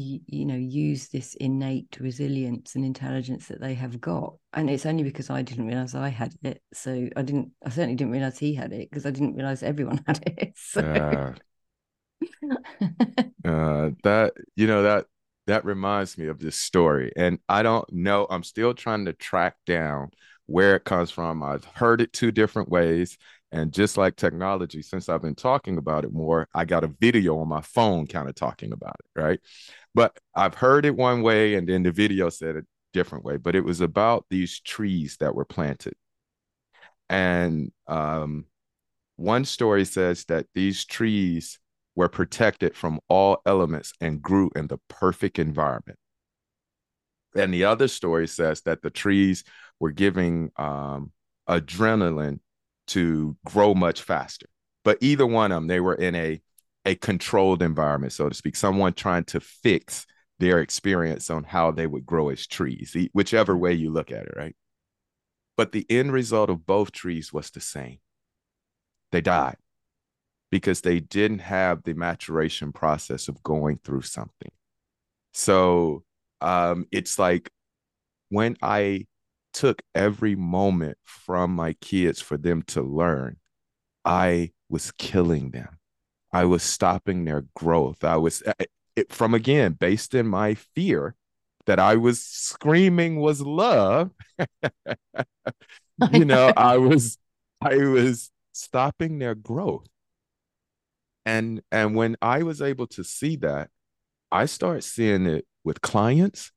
you, 0.00 0.20
you, 0.26 0.44
know 0.46 0.56
use 0.56 1.08
this 1.08 1.34
innate 1.34 1.96
resilience 2.00 2.74
and 2.74 2.84
intelligence 2.84 3.48
that 3.48 3.60
they 3.60 3.74
have 3.74 4.00
got 4.00 4.34
and 4.54 4.70
it's 4.70 4.86
only 4.86 5.02
because 5.02 5.30
i 5.30 5.42
didn't 5.42 5.66
realize 5.66 5.94
i 5.94 6.08
had 6.08 6.34
it 6.42 6.62
so 6.72 7.08
i 7.16 7.22
didn't 7.22 7.50
i 7.64 7.68
certainly 7.68 7.94
didn't 7.94 8.12
realize 8.12 8.38
he 8.38 8.54
had 8.54 8.72
it 8.72 8.90
because 8.90 9.06
i 9.06 9.10
didn't 9.10 9.34
realize 9.34 9.62
everyone 9.62 10.02
had 10.06 10.22
it 10.26 10.52
so. 10.56 10.80
uh, 10.80 11.32
uh, 13.48 13.90
that 14.02 14.32
you 14.56 14.66
know 14.66 14.82
that 14.82 15.06
that 15.50 15.64
reminds 15.64 16.16
me 16.16 16.28
of 16.28 16.38
this 16.38 16.56
story. 16.56 17.12
And 17.16 17.38
I 17.48 17.62
don't 17.62 17.90
know, 17.92 18.26
I'm 18.30 18.44
still 18.44 18.72
trying 18.72 19.04
to 19.06 19.12
track 19.12 19.56
down 19.66 20.10
where 20.46 20.76
it 20.76 20.84
comes 20.84 21.10
from. 21.10 21.42
I've 21.42 21.64
heard 21.64 22.00
it 22.00 22.12
two 22.12 22.30
different 22.30 22.68
ways. 22.68 23.18
And 23.52 23.72
just 23.72 23.96
like 23.96 24.14
technology, 24.14 24.80
since 24.80 25.08
I've 25.08 25.22
been 25.22 25.34
talking 25.34 25.76
about 25.76 26.04
it 26.04 26.12
more, 26.12 26.46
I 26.54 26.64
got 26.64 26.84
a 26.84 26.94
video 27.00 27.38
on 27.40 27.48
my 27.48 27.62
phone 27.62 28.06
kind 28.06 28.28
of 28.28 28.36
talking 28.36 28.72
about 28.72 28.94
it, 29.00 29.20
right? 29.20 29.40
But 29.94 30.16
I've 30.34 30.54
heard 30.54 30.86
it 30.86 30.96
one 30.96 31.22
way, 31.22 31.54
and 31.54 31.68
then 31.68 31.82
the 31.82 31.92
video 31.92 32.28
said 32.30 32.56
a 32.56 32.62
different 32.92 33.24
way. 33.24 33.36
But 33.36 33.56
it 33.56 33.64
was 33.64 33.80
about 33.80 34.26
these 34.30 34.60
trees 34.60 35.16
that 35.20 35.34
were 35.34 35.44
planted. 35.44 35.94
And 37.08 37.72
um, 37.88 38.46
one 39.16 39.44
story 39.44 39.84
says 39.84 40.24
that 40.26 40.46
these 40.54 40.84
trees 40.84 41.58
were 41.96 42.08
protected 42.08 42.76
from 42.76 43.00
all 43.08 43.42
elements 43.44 43.92
and 44.00 44.22
grew 44.22 44.50
in 44.54 44.68
the 44.68 44.78
perfect 44.88 45.38
environment. 45.38 45.98
And 47.34 47.52
the 47.52 47.64
other 47.64 47.88
story 47.88 48.26
says 48.26 48.62
that 48.62 48.82
the 48.82 48.90
trees 48.90 49.44
were 49.78 49.90
giving 49.90 50.50
um, 50.56 51.12
adrenaline 51.48 52.40
to 52.88 53.36
grow 53.44 53.74
much 53.74 54.02
faster. 54.02 54.46
But 54.84 54.98
either 55.00 55.26
one 55.26 55.52
of 55.52 55.56
them, 55.56 55.66
they 55.66 55.80
were 55.80 55.94
in 55.94 56.14
a 56.14 56.40
a 56.84 56.94
controlled 56.94 57.62
environment, 57.62 58.12
so 58.12 58.28
to 58.28 58.34
speak. 58.34 58.56
Someone 58.56 58.92
trying 58.94 59.24
to 59.24 59.40
fix 59.40 60.06
their 60.38 60.60
experience 60.60 61.28
on 61.28 61.44
how 61.44 61.70
they 61.70 61.86
would 61.86 62.06
grow 62.06 62.30
as 62.30 62.46
trees, 62.46 62.96
whichever 63.12 63.56
way 63.56 63.74
you 63.74 63.90
look 63.90 64.10
at 64.10 64.26
it, 64.26 64.32
right? 64.36 64.56
But 65.56 65.72
the 65.72 65.84
end 65.90 66.12
result 66.12 66.48
of 66.48 66.66
both 66.66 66.92
trees 66.92 67.32
was 67.32 67.50
the 67.50 67.60
same. 67.60 67.98
They 69.12 69.20
died 69.20 69.56
because 70.50 70.80
they 70.80 71.00
didn't 71.00 71.40
have 71.40 71.82
the 71.82 71.92
maturation 71.92 72.72
process 72.72 73.28
of 73.28 73.42
going 73.42 73.78
through 73.84 74.02
something. 74.02 74.50
So 75.32 76.02
um, 76.40 76.86
it's 76.90 77.18
like 77.18 77.50
when 78.30 78.56
I 78.62 79.06
took 79.52 79.82
every 79.94 80.36
moment 80.36 80.96
from 81.04 81.54
my 81.54 81.74
kids 81.74 82.20
for 82.20 82.36
them 82.36 82.62
to 82.62 82.82
learn, 82.82 83.36
I 84.04 84.52
was 84.68 84.92
killing 84.92 85.50
them. 85.50 85.79
I 86.32 86.44
was 86.44 86.62
stopping 86.62 87.24
their 87.24 87.44
growth. 87.54 88.04
I 88.04 88.16
was 88.16 88.42
eh, 88.46 88.52
eh, 88.60 88.64
it, 88.96 89.12
from 89.12 89.34
again 89.34 89.72
based 89.72 90.14
in 90.14 90.26
my 90.26 90.54
fear 90.54 91.14
that 91.66 91.78
I 91.78 91.96
was 91.96 92.22
screaming 92.22 93.16
was 93.20 93.40
love. 93.40 94.10
you 96.12 96.24
know, 96.24 96.52
I 96.56 96.78
was 96.78 97.18
I 97.60 97.76
was 97.76 98.30
stopping 98.52 99.18
their 99.18 99.34
growth 99.34 99.86
and 101.26 101.62
and 101.70 101.94
when 101.94 102.16
i 102.22 102.42
was 102.42 102.60
able 102.62 102.86
to 102.86 103.04
see 103.04 103.36
that 103.36 103.68
i 104.32 104.46
start 104.46 104.82
seeing 104.82 105.26
it 105.26 105.46
with 105.64 105.80
clients 105.80 106.52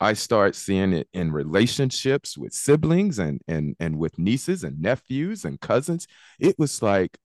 i 0.00 0.12
start 0.12 0.54
seeing 0.54 0.92
it 0.92 1.08
in 1.12 1.32
relationships 1.32 2.36
with 2.36 2.52
siblings 2.52 3.18
and 3.18 3.40
and 3.48 3.76
and 3.80 3.98
with 3.98 4.18
nieces 4.18 4.64
and 4.64 4.80
nephews 4.80 5.44
and 5.44 5.60
cousins 5.60 6.06
it 6.38 6.58
was 6.58 6.82
like 6.82 7.18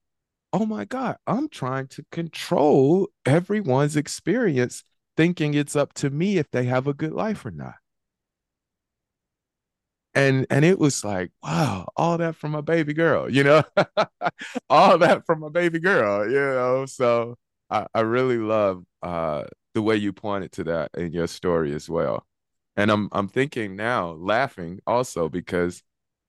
oh 0.53 0.65
my 0.65 0.85
god 0.85 1.17
i'm 1.27 1.49
trying 1.49 1.87
to 1.87 2.05
control 2.11 3.09
everyone's 3.25 3.95
experience 3.97 4.83
thinking 5.17 5.53
it's 5.53 5.75
up 5.75 5.93
to 5.93 6.09
me 6.09 6.37
if 6.37 6.49
they 6.51 6.65
have 6.65 6.87
a 6.87 6.93
good 6.93 7.13
life 7.13 7.45
or 7.45 7.51
not. 7.51 7.75
And 10.15 10.45
and 10.51 10.63
it 10.63 10.77
was 10.77 11.03
like 11.03 11.31
wow 11.41 11.87
all 11.95 12.17
that 12.19 12.35
from 12.35 12.53
a 12.55 12.61
baby 12.61 12.93
girl 12.93 13.31
you 13.31 13.43
know? 13.43 13.63
All 14.69 14.97
that 14.99 15.25
from 15.25 15.43
a 15.43 15.49
baby 15.49 15.79
girl 15.79 16.29
you 16.29 16.35
know? 16.39 16.85
So 16.85 17.35
i, 17.69 17.87
I 17.93 18.01
really 18.01 18.37
love 18.37 18.83
uh, 19.01 19.45
the 19.73 19.81
way 19.81 19.95
you 19.97 20.13
pointed 20.13 20.51
to 20.53 20.63
that 20.65 20.91
in 20.95 21.11
your 21.13 21.27
story 21.27 21.73
as 21.73 21.89
well. 21.89 22.25
And 22.75 22.91
i'm 22.91 23.09
i'm 23.11 23.27
thinking 23.27 23.75
now 23.75 24.11
laughing 24.11 24.79
also 24.87 25.29
because 25.29 25.81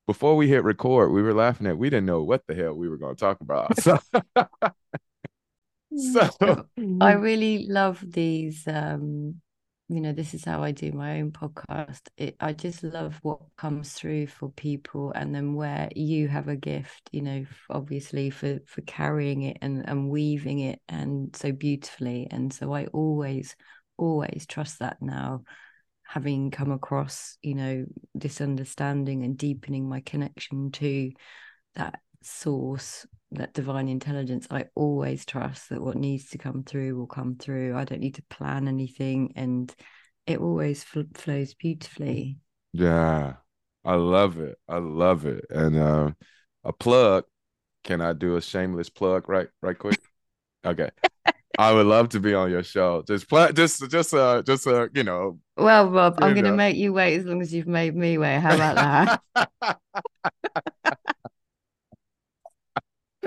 before 0.06 0.36
we 0.36 0.48
hit 0.48 0.64
record 0.64 1.12
we 1.12 1.22
were 1.22 1.34
laughing 1.34 1.66
at 1.66 1.78
we 1.78 1.90
didn't 1.90 2.06
know 2.06 2.22
what 2.22 2.46
the 2.46 2.54
hell 2.54 2.74
we 2.74 2.88
were 2.88 2.98
going 2.98 3.14
to 3.14 3.20
talk 3.20 3.40
about. 3.40 3.72
So 3.82 3.98
so 6.38 6.66
i 7.00 7.12
really 7.12 7.66
love 7.68 8.04
these 8.04 8.66
um 8.66 9.40
you 9.88 10.00
know 10.00 10.12
this 10.12 10.34
is 10.34 10.44
how 10.44 10.62
i 10.62 10.72
do 10.72 10.90
my 10.92 11.20
own 11.20 11.30
podcast. 11.30 12.00
It, 12.16 12.36
i 12.40 12.52
just 12.52 12.82
love 12.82 13.18
what 13.22 13.40
comes 13.56 13.92
through 13.92 14.28
for 14.28 14.50
people 14.50 15.12
and 15.14 15.34
then 15.34 15.54
where 15.54 15.90
you 15.94 16.26
have 16.28 16.48
a 16.48 16.56
gift 16.56 17.10
you 17.12 17.20
know 17.20 17.44
obviously 17.68 18.30
for 18.30 18.60
for 18.66 18.80
carrying 18.82 19.42
it 19.42 19.58
and 19.60 19.86
and 19.88 20.08
weaving 20.08 20.60
it 20.60 20.80
and 20.88 21.36
so 21.36 21.52
beautifully. 21.52 22.26
And 22.30 22.52
so 22.52 22.72
i 22.72 22.86
always 22.86 23.54
always 23.96 24.46
trust 24.48 24.78
that 24.80 25.00
now 25.00 25.42
having 26.06 26.50
come 26.50 26.70
across 26.70 27.38
you 27.42 27.54
know 27.54 27.84
this 28.14 28.40
understanding 28.40 29.24
and 29.24 29.38
deepening 29.38 29.88
my 29.88 30.00
connection 30.00 30.70
to 30.70 31.10
that 31.74 32.00
source 32.22 33.06
that 33.32 33.52
divine 33.52 33.88
intelligence 33.88 34.46
i 34.50 34.64
always 34.74 35.24
trust 35.24 35.70
that 35.70 35.82
what 35.82 35.96
needs 35.96 36.30
to 36.30 36.38
come 36.38 36.62
through 36.62 36.96
will 36.96 37.06
come 37.06 37.36
through. 37.36 37.76
I 37.76 37.84
don't 37.84 38.00
need 38.00 38.14
to 38.16 38.22
plan 38.30 38.68
anything 38.68 39.32
and 39.36 39.74
it 40.26 40.38
always 40.38 40.82
fl- 40.82 41.02
flows 41.14 41.54
beautifully. 41.54 42.38
Yeah. 42.72 43.34
I 43.84 43.94
love 43.96 44.38
it. 44.38 44.56
I 44.66 44.78
love 44.78 45.26
it. 45.26 45.44
And 45.50 45.76
uh, 45.76 46.12
a 46.64 46.72
plug. 46.72 47.24
Can 47.82 48.00
i 48.00 48.14
do 48.14 48.36
a 48.36 48.40
shameless 48.40 48.88
plug 48.88 49.28
right 49.28 49.48
right 49.60 49.78
quick? 49.78 50.00
Okay 50.64 50.88
I 51.58 51.72
would 51.72 51.86
love 51.86 52.10
to 52.10 52.20
be 52.20 52.34
on 52.34 52.50
your 52.50 52.62
show. 52.62 53.02
Just 53.06 53.28
play, 53.28 53.52
just, 53.52 53.90
just, 53.90 54.12
uh, 54.14 54.42
just, 54.42 54.66
uh, 54.66 54.88
you 54.94 55.04
know. 55.04 55.38
Well, 55.56 55.90
Rob, 55.90 56.18
I'm 56.22 56.34
going 56.34 56.44
to 56.44 56.52
make 56.52 56.76
you 56.76 56.92
wait 56.92 57.18
as 57.18 57.26
long 57.26 57.40
as 57.40 57.52
you've 57.52 57.66
made 57.66 57.94
me 57.94 58.18
wait. 58.18 58.38
How 58.38 58.54
about 58.54 59.20
that? 59.36 59.78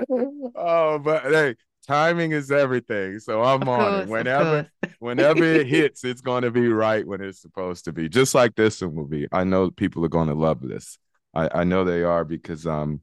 oh, 0.54 0.98
but 0.98 1.24
hey, 1.24 1.56
timing 1.86 2.32
is 2.32 2.50
everything. 2.50 3.18
So 3.18 3.42
I'm 3.42 3.68
on 3.68 4.02
it. 4.02 4.08
Whenever 4.08 4.68
whenever 4.98 5.42
it 5.44 5.66
hits, 5.68 6.04
it's 6.04 6.20
going 6.20 6.42
to 6.42 6.50
be 6.50 6.68
right 6.68 7.06
when 7.06 7.20
it's 7.20 7.40
supposed 7.40 7.86
to 7.86 7.92
be. 7.92 8.08
Just 8.08 8.34
like 8.34 8.54
this 8.54 8.80
one 8.80 8.94
will 8.94 9.06
be. 9.06 9.26
I 9.32 9.44
know 9.44 9.70
people 9.70 10.04
are 10.04 10.08
going 10.08 10.28
to 10.28 10.34
love 10.34 10.60
this. 10.60 10.98
I, 11.34 11.60
I 11.60 11.64
know 11.64 11.84
they 11.84 12.02
are 12.02 12.24
because 12.24 12.66
um 12.66 13.02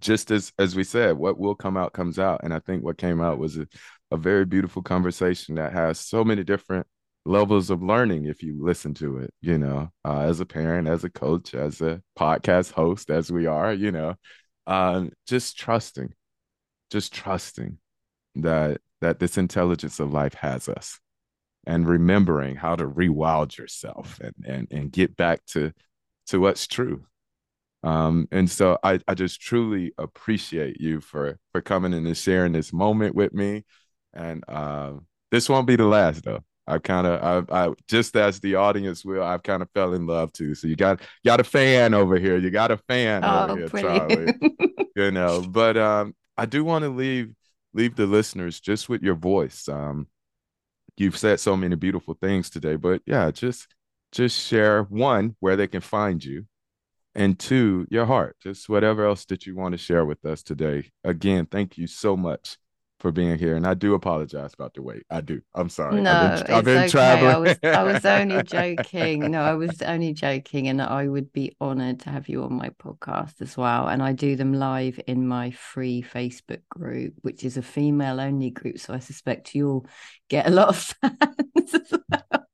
just 0.00 0.30
as 0.30 0.52
as 0.58 0.74
we 0.76 0.84
said, 0.84 1.16
what 1.16 1.38
will 1.38 1.54
come 1.54 1.76
out 1.76 1.92
comes 1.92 2.18
out. 2.18 2.40
And 2.44 2.52
I 2.54 2.58
think 2.60 2.84
what 2.84 2.98
came 2.98 3.20
out 3.20 3.38
was 3.38 3.56
a, 3.58 3.66
a 4.12 4.16
very 4.16 4.44
beautiful 4.44 4.82
conversation 4.82 5.56
that 5.56 5.72
has 5.72 5.98
so 5.98 6.24
many 6.24 6.44
different 6.44 6.86
levels 7.24 7.70
of 7.70 7.82
learning 7.82 8.26
if 8.26 8.42
you 8.42 8.58
listen 8.62 8.94
to 8.94 9.18
it, 9.18 9.32
you 9.40 9.58
know, 9.58 9.90
uh, 10.04 10.20
as 10.20 10.40
a 10.40 10.46
parent, 10.46 10.88
as 10.88 11.04
a 11.04 11.10
coach, 11.10 11.54
as 11.54 11.80
a 11.80 12.02
podcast 12.18 12.72
host, 12.72 13.10
as 13.10 13.30
we 13.30 13.46
are, 13.46 13.72
you 13.72 13.92
know 13.92 14.16
um, 14.66 15.12
just 15.26 15.58
trusting, 15.58 16.14
just 16.90 17.12
trusting 17.12 17.78
that 18.36 18.80
that 19.00 19.18
this 19.18 19.36
intelligence 19.36 19.98
of 19.98 20.12
life 20.12 20.34
has 20.34 20.68
us 20.68 21.00
and 21.66 21.86
remembering 21.86 22.56
how 22.56 22.76
to 22.76 22.86
rewild 22.86 23.56
yourself 23.56 24.20
and 24.20 24.34
and 24.46 24.68
and 24.70 24.92
get 24.92 25.16
back 25.16 25.44
to 25.46 25.72
to 26.28 26.38
what's 26.38 26.66
true. 26.66 27.04
Um 27.82 28.28
and 28.30 28.48
so 28.48 28.78
i 28.84 29.00
i 29.08 29.14
just 29.14 29.40
truly 29.40 29.92
appreciate 29.98 30.80
you 30.80 31.00
for 31.00 31.38
for 31.52 31.60
coming 31.60 31.92
in 31.92 32.06
and 32.06 32.16
sharing 32.16 32.52
this 32.52 32.72
moment 32.72 33.14
with 33.14 33.34
me 33.34 33.64
and 34.14 34.44
uh 34.48 34.92
this 35.30 35.48
won't 35.48 35.66
be 35.66 35.76
the 35.76 35.86
last 35.86 36.24
though 36.24 36.42
I 36.66 36.78
kind 36.78 37.06
of, 37.06 37.50
I, 37.50 37.64
I 37.66 37.72
just 37.88 38.14
as 38.16 38.40
the 38.40 38.54
audience 38.54 39.04
will, 39.04 39.22
I've 39.22 39.42
kind 39.42 39.62
of 39.62 39.70
fell 39.72 39.94
in 39.94 40.06
love 40.06 40.32
too. 40.32 40.54
So 40.54 40.68
you 40.68 40.76
got, 40.76 41.00
got 41.24 41.40
a 41.40 41.44
fan 41.44 41.92
over 41.92 42.18
here. 42.18 42.36
You 42.36 42.50
got 42.50 42.70
a 42.70 42.76
fan 42.76 43.24
oh, 43.24 43.48
over 43.48 43.56
here, 43.56 43.68
Charli. 43.68 44.86
you 44.96 45.10
know, 45.10 45.42
but 45.42 45.76
um, 45.76 46.14
I 46.36 46.46
do 46.46 46.64
want 46.64 46.84
to 46.84 46.88
leave 46.88 47.34
leave 47.74 47.96
the 47.96 48.06
listeners 48.06 48.60
just 48.60 48.88
with 48.88 49.02
your 49.02 49.14
voice. 49.14 49.68
Um, 49.68 50.06
you've 50.96 51.16
said 51.16 51.40
so 51.40 51.56
many 51.56 51.74
beautiful 51.74 52.16
things 52.20 52.48
today, 52.48 52.76
but 52.76 53.02
yeah, 53.06 53.30
just 53.30 53.66
just 54.12 54.38
share 54.38 54.84
one 54.84 55.34
where 55.40 55.56
they 55.56 55.66
can 55.66 55.80
find 55.80 56.22
you, 56.22 56.46
and 57.14 57.38
two, 57.38 57.86
your 57.90 58.06
heart. 58.06 58.36
Just 58.40 58.68
whatever 58.68 59.04
else 59.04 59.24
that 59.26 59.46
you 59.46 59.56
want 59.56 59.72
to 59.72 59.78
share 59.78 60.04
with 60.04 60.24
us 60.24 60.42
today. 60.44 60.90
Again, 61.02 61.46
thank 61.46 61.76
you 61.76 61.88
so 61.88 62.16
much 62.16 62.56
for 63.02 63.10
being 63.10 63.36
here. 63.36 63.56
And 63.56 63.66
I 63.66 63.74
do 63.74 63.94
apologize 63.94 64.54
about 64.54 64.74
the 64.74 64.82
wait. 64.82 65.02
I 65.10 65.20
do. 65.20 65.42
I'm 65.56 65.68
sorry. 65.68 66.00
No, 66.00 66.12
I've 66.12 66.46
been, 66.46 66.54
I've 66.54 66.64
been 66.64 66.78
okay. 66.78 66.88
traveling. 66.88 67.34
I 67.34 67.38
was, 67.38 67.58
I 67.64 67.82
was 67.82 68.04
only 68.06 68.42
joking. 68.44 69.30
No, 69.32 69.42
I 69.42 69.54
was 69.54 69.82
only 69.82 70.12
joking. 70.12 70.68
And 70.68 70.80
I 70.80 71.08
would 71.08 71.32
be 71.32 71.56
honored 71.60 71.98
to 72.00 72.10
have 72.10 72.28
you 72.28 72.44
on 72.44 72.54
my 72.54 72.70
podcast 72.70 73.42
as 73.42 73.56
well. 73.56 73.88
And 73.88 74.04
I 74.04 74.12
do 74.12 74.36
them 74.36 74.52
live 74.52 75.00
in 75.08 75.26
my 75.26 75.50
free 75.50 76.02
Facebook 76.02 76.62
group, 76.70 77.14
which 77.22 77.42
is 77.44 77.56
a 77.56 77.62
female 77.62 78.20
only 78.20 78.50
group. 78.50 78.78
So 78.78 78.94
I 78.94 79.00
suspect 79.00 79.52
you'll 79.52 79.84
get 80.28 80.46
a 80.46 80.50
lot 80.50 80.68
of 80.68 80.76
fans 80.76 81.74
as 81.74 81.92
well. 82.08 82.46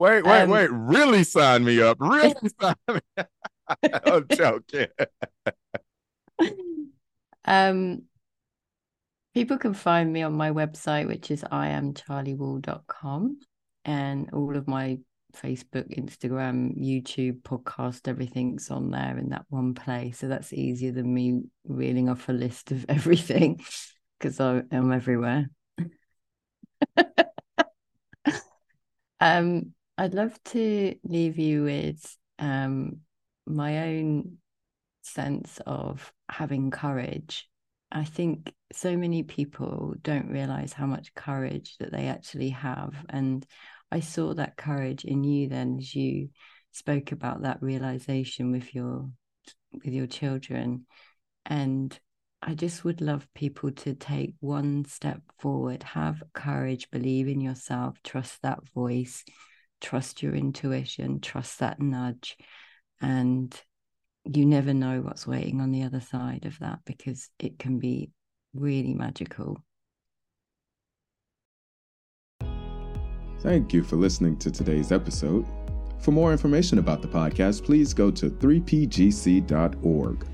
Wait, 0.00 0.24
wait, 0.24 0.42
um, 0.42 0.50
wait. 0.50 0.70
Really 0.72 1.22
sign 1.22 1.64
me 1.64 1.80
up. 1.80 1.98
Really 2.00 2.34
sign 2.60 2.74
me 2.88 3.00
up. 3.16 3.28
I'm 4.04 4.26
joking. 4.28 4.88
um 7.44 8.02
People 9.34 9.58
can 9.58 9.74
find 9.74 10.12
me 10.12 10.22
on 10.22 10.32
my 10.32 10.50
website, 10.50 11.06
which 11.06 11.30
is 11.30 11.42
iamcharliewall.com, 11.42 13.38
and 13.84 14.30
all 14.32 14.56
of 14.56 14.66
my 14.66 14.98
Facebook, 15.36 15.96
Instagram, 15.96 16.76
YouTube, 16.76 17.42
podcast, 17.42 18.08
everything's 18.08 18.70
on 18.70 18.90
there 18.90 19.18
in 19.18 19.28
that 19.30 19.44
one 19.48 19.74
place. 19.74 20.18
So 20.18 20.28
that's 20.28 20.52
easier 20.52 20.92
than 20.92 21.12
me 21.12 21.42
reeling 21.64 22.08
off 22.08 22.28
a 22.28 22.32
list 22.32 22.72
of 22.72 22.86
everything 22.88 23.60
because 24.18 24.40
I'm 24.40 24.92
everywhere. 24.92 25.50
um, 29.20 29.74
I'd 29.96 30.14
love 30.14 30.42
to 30.46 30.94
leave 31.04 31.38
you 31.38 31.64
with 31.64 32.16
um, 32.38 32.98
my 33.46 33.88
own 33.88 34.38
sense 35.02 35.60
of 35.66 36.12
having 36.28 36.70
courage 36.70 37.48
I 37.90 38.04
think 38.04 38.52
so 38.72 38.96
many 38.96 39.22
people 39.22 39.94
don't 40.02 40.30
realize 40.30 40.72
how 40.72 40.86
much 40.86 41.14
courage 41.14 41.76
that 41.78 41.90
they 41.90 42.06
actually 42.08 42.50
have. 42.50 42.94
And 43.08 43.46
I 43.90 44.00
saw 44.00 44.34
that 44.34 44.56
courage 44.56 45.04
in 45.04 45.24
you 45.24 45.48
then 45.48 45.78
as 45.78 45.94
you 45.94 46.28
spoke 46.72 47.12
about 47.12 47.42
that 47.42 47.62
realization 47.62 48.52
with 48.52 48.74
your 48.74 49.10
with 49.72 49.92
your 49.92 50.06
children. 50.06 50.86
And 51.46 51.98
I 52.42 52.54
just 52.54 52.84
would 52.84 53.00
love 53.00 53.26
people 53.34 53.72
to 53.72 53.94
take 53.94 54.34
one 54.40 54.84
step 54.84 55.22
forward, 55.38 55.82
have 55.82 56.22
courage, 56.34 56.90
believe 56.90 57.26
in 57.26 57.40
yourself, 57.40 57.98
trust 58.04 58.42
that 58.42 58.60
voice, 58.74 59.24
trust 59.80 60.22
your 60.22 60.34
intuition, 60.34 61.20
trust 61.20 61.58
that 61.60 61.80
nudge, 61.80 62.36
and 63.00 63.60
you 64.36 64.44
never 64.44 64.74
know 64.74 65.00
what's 65.00 65.26
waiting 65.26 65.60
on 65.60 65.72
the 65.72 65.82
other 65.82 66.00
side 66.00 66.44
of 66.44 66.58
that 66.58 66.80
because 66.84 67.30
it 67.38 67.58
can 67.58 67.78
be 67.78 68.10
really 68.54 68.94
magical. 68.94 69.62
Thank 73.40 73.72
you 73.72 73.84
for 73.84 73.96
listening 73.96 74.36
to 74.38 74.50
today's 74.50 74.90
episode. 74.90 75.46
For 76.00 76.10
more 76.10 76.32
information 76.32 76.78
about 76.78 77.02
the 77.02 77.08
podcast, 77.08 77.64
please 77.64 77.94
go 77.94 78.10
to 78.10 78.30
3pgc.org. 78.30 80.26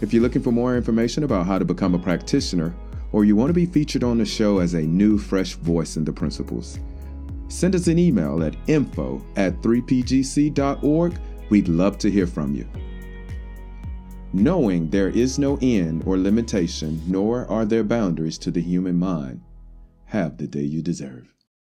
If 0.00 0.12
you're 0.12 0.22
looking 0.22 0.42
for 0.42 0.52
more 0.52 0.76
information 0.76 1.24
about 1.24 1.46
how 1.46 1.58
to 1.58 1.64
become 1.64 1.94
a 1.94 1.98
practitioner, 1.98 2.74
or 3.12 3.24
you 3.24 3.34
want 3.36 3.50
to 3.50 3.54
be 3.54 3.66
featured 3.66 4.04
on 4.04 4.18
the 4.18 4.24
show 4.24 4.60
as 4.60 4.74
a 4.74 4.82
new, 4.82 5.18
fresh 5.18 5.54
voice 5.54 5.96
in 5.96 6.04
the 6.04 6.12
principles, 6.12 6.78
send 7.48 7.74
us 7.74 7.88
an 7.88 7.98
email 7.98 8.42
at 8.42 8.56
info 8.68 9.22
at 9.36 9.60
3pgc.org 9.60 11.18
We'd 11.50 11.68
love 11.68 11.98
to 11.98 12.10
hear 12.10 12.28
from 12.28 12.54
you. 12.54 12.66
Knowing 14.32 14.88
there 14.88 15.08
is 15.08 15.38
no 15.38 15.58
end 15.60 16.04
or 16.06 16.16
limitation, 16.16 17.02
nor 17.08 17.44
are 17.50 17.64
there 17.64 17.82
boundaries 17.82 18.38
to 18.38 18.52
the 18.52 18.62
human 18.62 18.96
mind, 18.96 19.42
have 20.04 20.38
the 20.38 20.46
day 20.46 20.62
you 20.62 20.80
deserve. 20.80 21.34